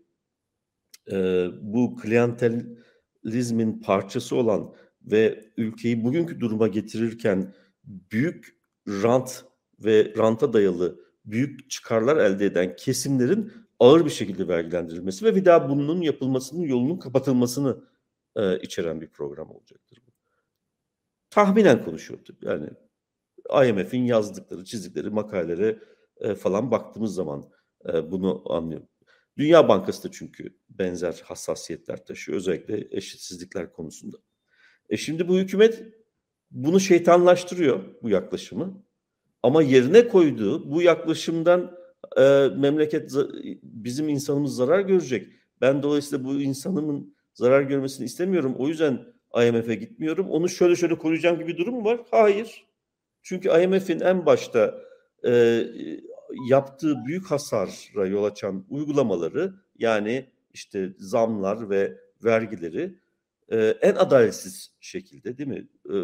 [1.12, 7.54] e, bu klientelizmin parçası olan ve ülkeyi bugünkü duruma getirirken
[7.84, 8.56] büyük
[8.88, 9.44] rant
[9.78, 15.68] ve ranta dayalı büyük çıkarlar elde eden kesimlerin ağır bir şekilde vergilendirilmesi ve bir daha
[15.68, 17.84] bunun yapılmasının yolunun kapatılmasını
[18.62, 20.03] içeren bir program olacaktır
[21.34, 22.36] tahminen konuşuyordu.
[22.42, 22.68] Yani
[23.68, 25.78] IMF'in yazdıkları, çizdikleri makalelere
[26.16, 27.50] e, falan baktığımız zaman
[27.92, 28.88] e, bunu anlıyorum.
[29.36, 32.38] Dünya Bankası da çünkü benzer hassasiyetler taşıyor.
[32.38, 34.16] Özellikle eşitsizlikler konusunda.
[34.88, 35.82] E şimdi bu hükümet
[36.50, 38.84] bunu şeytanlaştırıyor bu yaklaşımı.
[39.42, 41.78] Ama yerine koyduğu bu yaklaşımdan
[42.16, 43.12] e, memleket
[43.62, 45.32] bizim insanımız zarar görecek.
[45.60, 48.54] Ben dolayısıyla bu insanımın zarar görmesini istemiyorum.
[48.58, 50.30] O yüzden IMF'e gitmiyorum.
[50.30, 52.00] Onu şöyle şöyle koruyacağım gibi bir durum var?
[52.10, 52.64] Hayır.
[53.22, 54.74] Çünkü IMF'in en başta
[55.26, 55.62] e,
[56.48, 62.94] yaptığı büyük hasara yol açan uygulamaları yani işte zamlar ve vergileri
[63.48, 65.68] e, en adaletsiz şekilde değil mi?
[65.90, 65.96] E,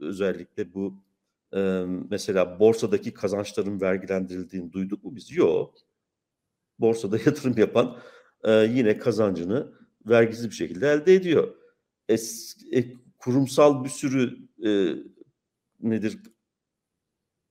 [0.00, 0.94] özellikle bu
[1.54, 5.36] e, mesela borsadaki kazançların vergilendirildiğini duyduk mu biz?
[5.36, 5.74] Yok.
[6.78, 7.98] Borsada yatırım yapan
[8.44, 9.72] e, yine kazancını
[10.06, 11.54] vergisiz bir şekilde elde ediyor.
[12.08, 12.84] Es, e,
[13.18, 14.94] kurumsal bir sürü e,
[15.80, 16.18] nedir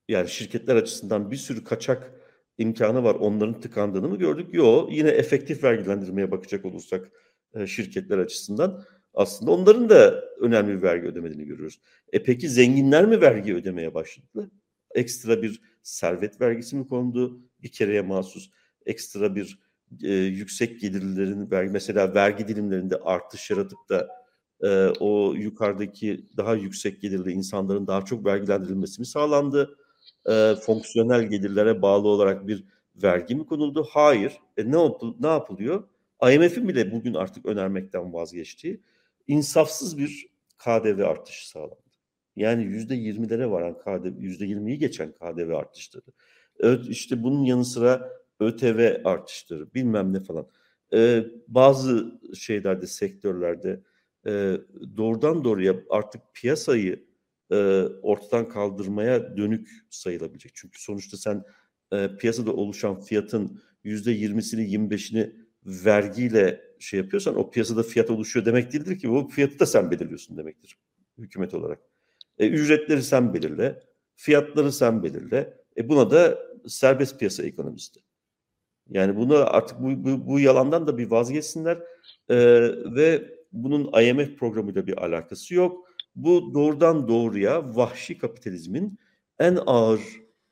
[0.07, 2.11] yani şirketler açısından bir sürü kaçak
[2.57, 3.15] imkanı var.
[3.15, 4.53] Onların tıkandığını mı gördük?
[4.53, 4.93] Yok.
[4.93, 7.11] Yine efektif vergilendirmeye bakacak olursak
[7.53, 8.83] e, şirketler açısından
[9.13, 11.79] aslında onların da önemli bir vergi ödemediğini görüyoruz.
[12.13, 14.51] E peki zenginler mi vergi ödemeye başladı?
[14.95, 17.41] Ekstra bir servet vergisi mi kondu?
[17.63, 18.49] Bir kereye mahsus
[18.85, 19.59] ekstra bir
[20.03, 24.09] e, yüksek gelirlerin vergi mesela vergi dilimlerinde artış yaratıp da
[24.63, 29.77] e, o yukarıdaki daha yüksek gelirli insanların daha çok vergilendirilmesi mi sağlandı?
[30.29, 32.63] E, fonksiyonel gelirlere bağlı olarak bir
[33.03, 33.87] vergi mi konuldu?
[33.89, 34.33] Hayır.
[34.57, 35.83] E, ne, yapıl ne yapılıyor?
[36.31, 38.81] IMF'in bile bugün artık önermekten vazgeçtiği
[39.27, 40.27] insafsız bir
[40.57, 41.75] KDV artışı sağlandı.
[42.35, 46.03] Yani yüzde yirmilere varan KDV, yüzde yirmiyi geçen KDV artışları.
[46.89, 50.47] İşte bunun yanı sıra ÖTV artışları, bilmem ne falan.
[50.93, 53.81] Ee, bazı şeylerde, sektörlerde
[54.26, 54.57] e,
[54.97, 57.05] doğrudan doğruya artık piyasayı
[57.51, 57.55] e,
[58.01, 60.51] ortadan kaldırmaya dönük sayılabilecek.
[60.55, 61.43] Çünkü sonuçta sen
[61.93, 68.45] e, piyasada oluşan fiyatın yüzde yirmisini, yirmi beşini vergiyle şey yapıyorsan o piyasada fiyat oluşuyor
[68.45, 69.09] demek değildir ki.
[69.09, 70.78] O fiyatı da sen belirliyorsun demektir
[71.18, 71.80] hükümet olarak.
[72.38, 73.84] E, ücretleri sen belirle,
[74.15, 75.53] fiyatları sen belirle.
[75.78, 77.99] E, buna da serbest piyasa ekonomisi.
[78.89, 81.78] Yani bunu artık bu, bu, bu yalandan da bir vazgeçsinler
[82.30, 82.36] e,
[82.95, 85.87] ve bunun IMF programıyla bir alakası yok.
[86.15, 88.99] Bu doğrudan doğruya vahşi kapitalizmin
[89.39, 90.01] en ağır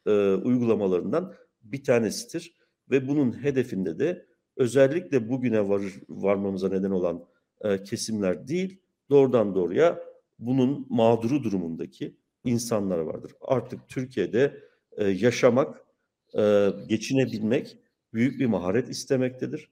[0.06, 1.34] e, uygulamalarından
[1.64, 2.56] bir tanesidir
[2.92, 4.26] ve bunun hedefinde de
[4.58, 7.26] özellikle bugüne var, varmamıza neden olan
[7.62, 8.80] e, kesimler değil,
[9.10, 10.00] doğrudan doğruya
[10.40, 13.32] bunun mağduru durumundaki insanlar vardır.
[13.42, 14.58] Artık Türkiye'de
[14.98, 15.86] e, yaşamak,
[16.38, 17.78] e, geçinebilmek
[18.14, 19.70] büyük bir maharet istemektedir,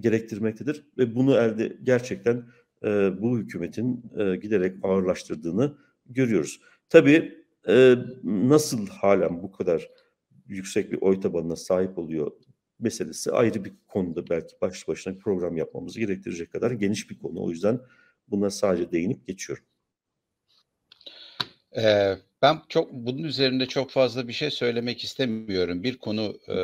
[0.00, 2.44] gerektirmektedir ve bunu elde gerçekten
[2.84, 6.60] e, bu hükümetin e, giderek ağırlaştırdığını görüyoruz.
[6.88, 9.90] Tabii e, nasıl halen bu kadar
[10.46, 12.32] yüksek bir oy tabanına sahip oluyor
[12.78, 17.44] meselesi ayrı bir konuda belki baş başına bir program yapmamızı gerektirecek kadar geniş bir konu.
[17.44, 17.80] O yüzden
[18.28, 19.64] buna sadece değinip geçiyorum.
[21.76, 25.82] Ee, ben çok bunun üzerinde çok fazla bir şey söylemek istemiyorum.
[25.82, 26.56] Bir konu e,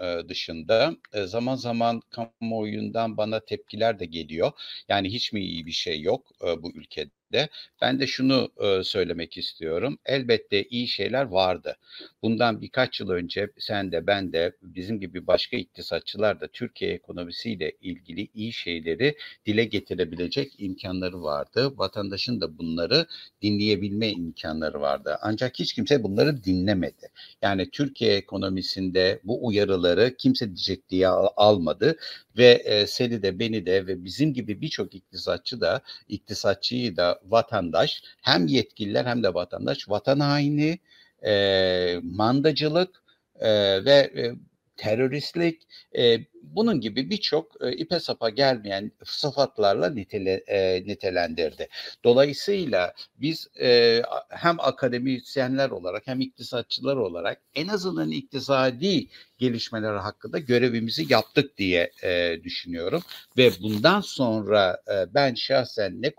[0.00, 4.52] e, dışında e, zaman zaman kamuoyundan bana tepkiler de geliyor.
[4.88, 7.10] Yani hiç mi iyi bir şey yok e, bu ülkede?
[7.32, 7.48] De
[7.80, 9.98] ben de şunu e, söylemek istiyorum.
[10.06, 11.76] Elbette iyi şeyler vardı.
[12.22, 17.72] Bundan birkaç yıl önce sen de ben de bizim gibi başka iktisatçılar da Türkiye ekonomisiyle
[17.80, 19.16] ilgili iyi şeyleri
[19.46, 21.72] dile getirebilecek imkanları vardı.
[21.78, 23.06] Vatandaşın da bunları
[23.42, 25.18] dinleyebilme imkanları vardı.
[25.22, 27.08] Ancak hiç kimse bunları dinlemedi.
[27.42, 31.96] Yani Türkiye ekonomisinde bu uyarıları kimse ciddiye almadı
[32.36, 38.02] ve e, seni de beni de ve bizim gibi birçok iktisatçı da iktisatçıyı da vatandaş
[38.22, 40.78] hem yetkililer hem de vatandaş vatan haini,
[41.26, 43.02] e, mandacılık
[43.40, 44.34] e, ve e,
[44.80, 45.62] teröristlik
[45.98, 51.68] e, bunun gibi birçok e, ipe sapa gelmeyen sıfatlarla nitele, e, nitelendirdi.
[52.04, 59.08] Dolayısıyla biz e, hem akademisyenler olarak hem iktisatçılar olarak en azından iktisadi
[59.38, 63.02] gelişmeler hakkında görevimizi yaptık diye e, düşünüyorum
[63.36, 66.10] ve bundan sonra e, ben şahsen ne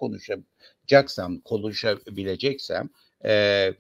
[0.82, 2.90] konuşacaksam konuşabileceksem
[3.26, 3.74] e,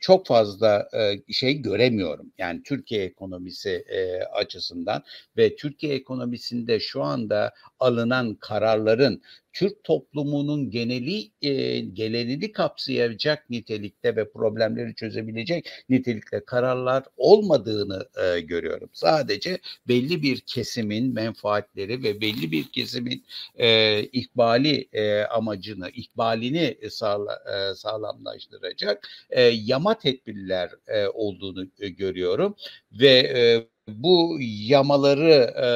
[0.00, 2.32] çok fazla e, şey göremiyorum.
[2.38, 5.02] Yani Türkiye ekonomisi e, açısından
[5.36, 7.52] ve Türkiye ekonomisinde şu anda
[7.82, 9.22] alınan kararların
[9.52, 18.90] Türk toplumunun geneli e, gelenini kapsayacak nitelikte ve problemleri çözebilecek nitelikte kararlar olmadığını e, görüyorum.
[18.92, 19.58] Sadece
[19.88, 23.24] belli bir kesimin menfaatleri ve belli bir kesimin
[23.54, 32.56] e, ikbali e, amacını, ikbalini sağla, e, sağlamlaştıracak e, yama tedbirler e, olduğunu e, görüyorum
[32.92, 35.66] ve e, bu yamaları e,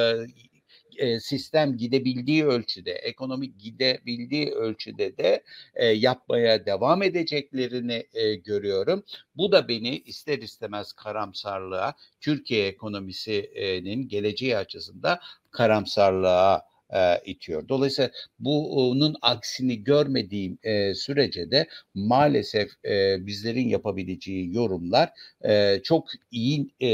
[0.97, 5.43] e, sistem gidebildiği ölçüde, ekonomik gidebildiği ölçüde de
[5.75, 9.03] e, yapmaya devam edeceklerini e, görüyorum.
[9.35, 15.19] Bu da beni ister istemez karamsarlığa, Türkiye ekonomisinin geleceği açısından
[15.51, 17.69] karamsarlığa e, itiyor.
[17.69, 25.09] Dolayısıyla bunun aksini görmediğim e, sürece de maalesef e, bizlerin yapabileceği yorumlar
[25.45, 26.87] e, çok iyi e,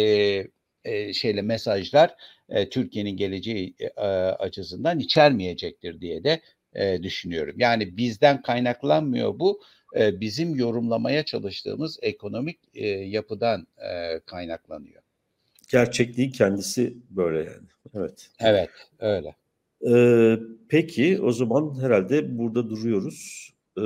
[0.86, 2.16] e, şeyle mesajlar
[2.49, 6.41] e, Türkiye'nin geleceği e, açısından içermeyecektir diye de
[6.73, 7.55] e, düşünüyorum.
[7.57, 9.61] Yani bizden kaynaklanmıyor bu.
[9.95, 15.03] E, bizim yorumlamaya çalıştığımız ekonomik e, yapıdan e, kaynaklanıyor.
[15.71, 17.67] Gerçekliği kendisi böyle yani.
[17.93, 18.29] Evet.
[18.39, 18.69] Evet,
[18.99, 19.35] öyle.
[19.89, 20.39] Ee,
[20.69, 23.49] peki o zaman herhalde burada duruyoruz.
[23.77, 23.81] Ee,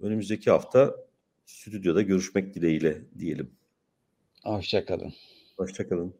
[0.00, 0.96] önümüzdeki hafta
[1.44, 3.50] stüdyoda görüşmek dileğiyle diyelim.
[4.44, 5.12] Hoşçakalın.
[5.56, 6.14] Hoşçakalın.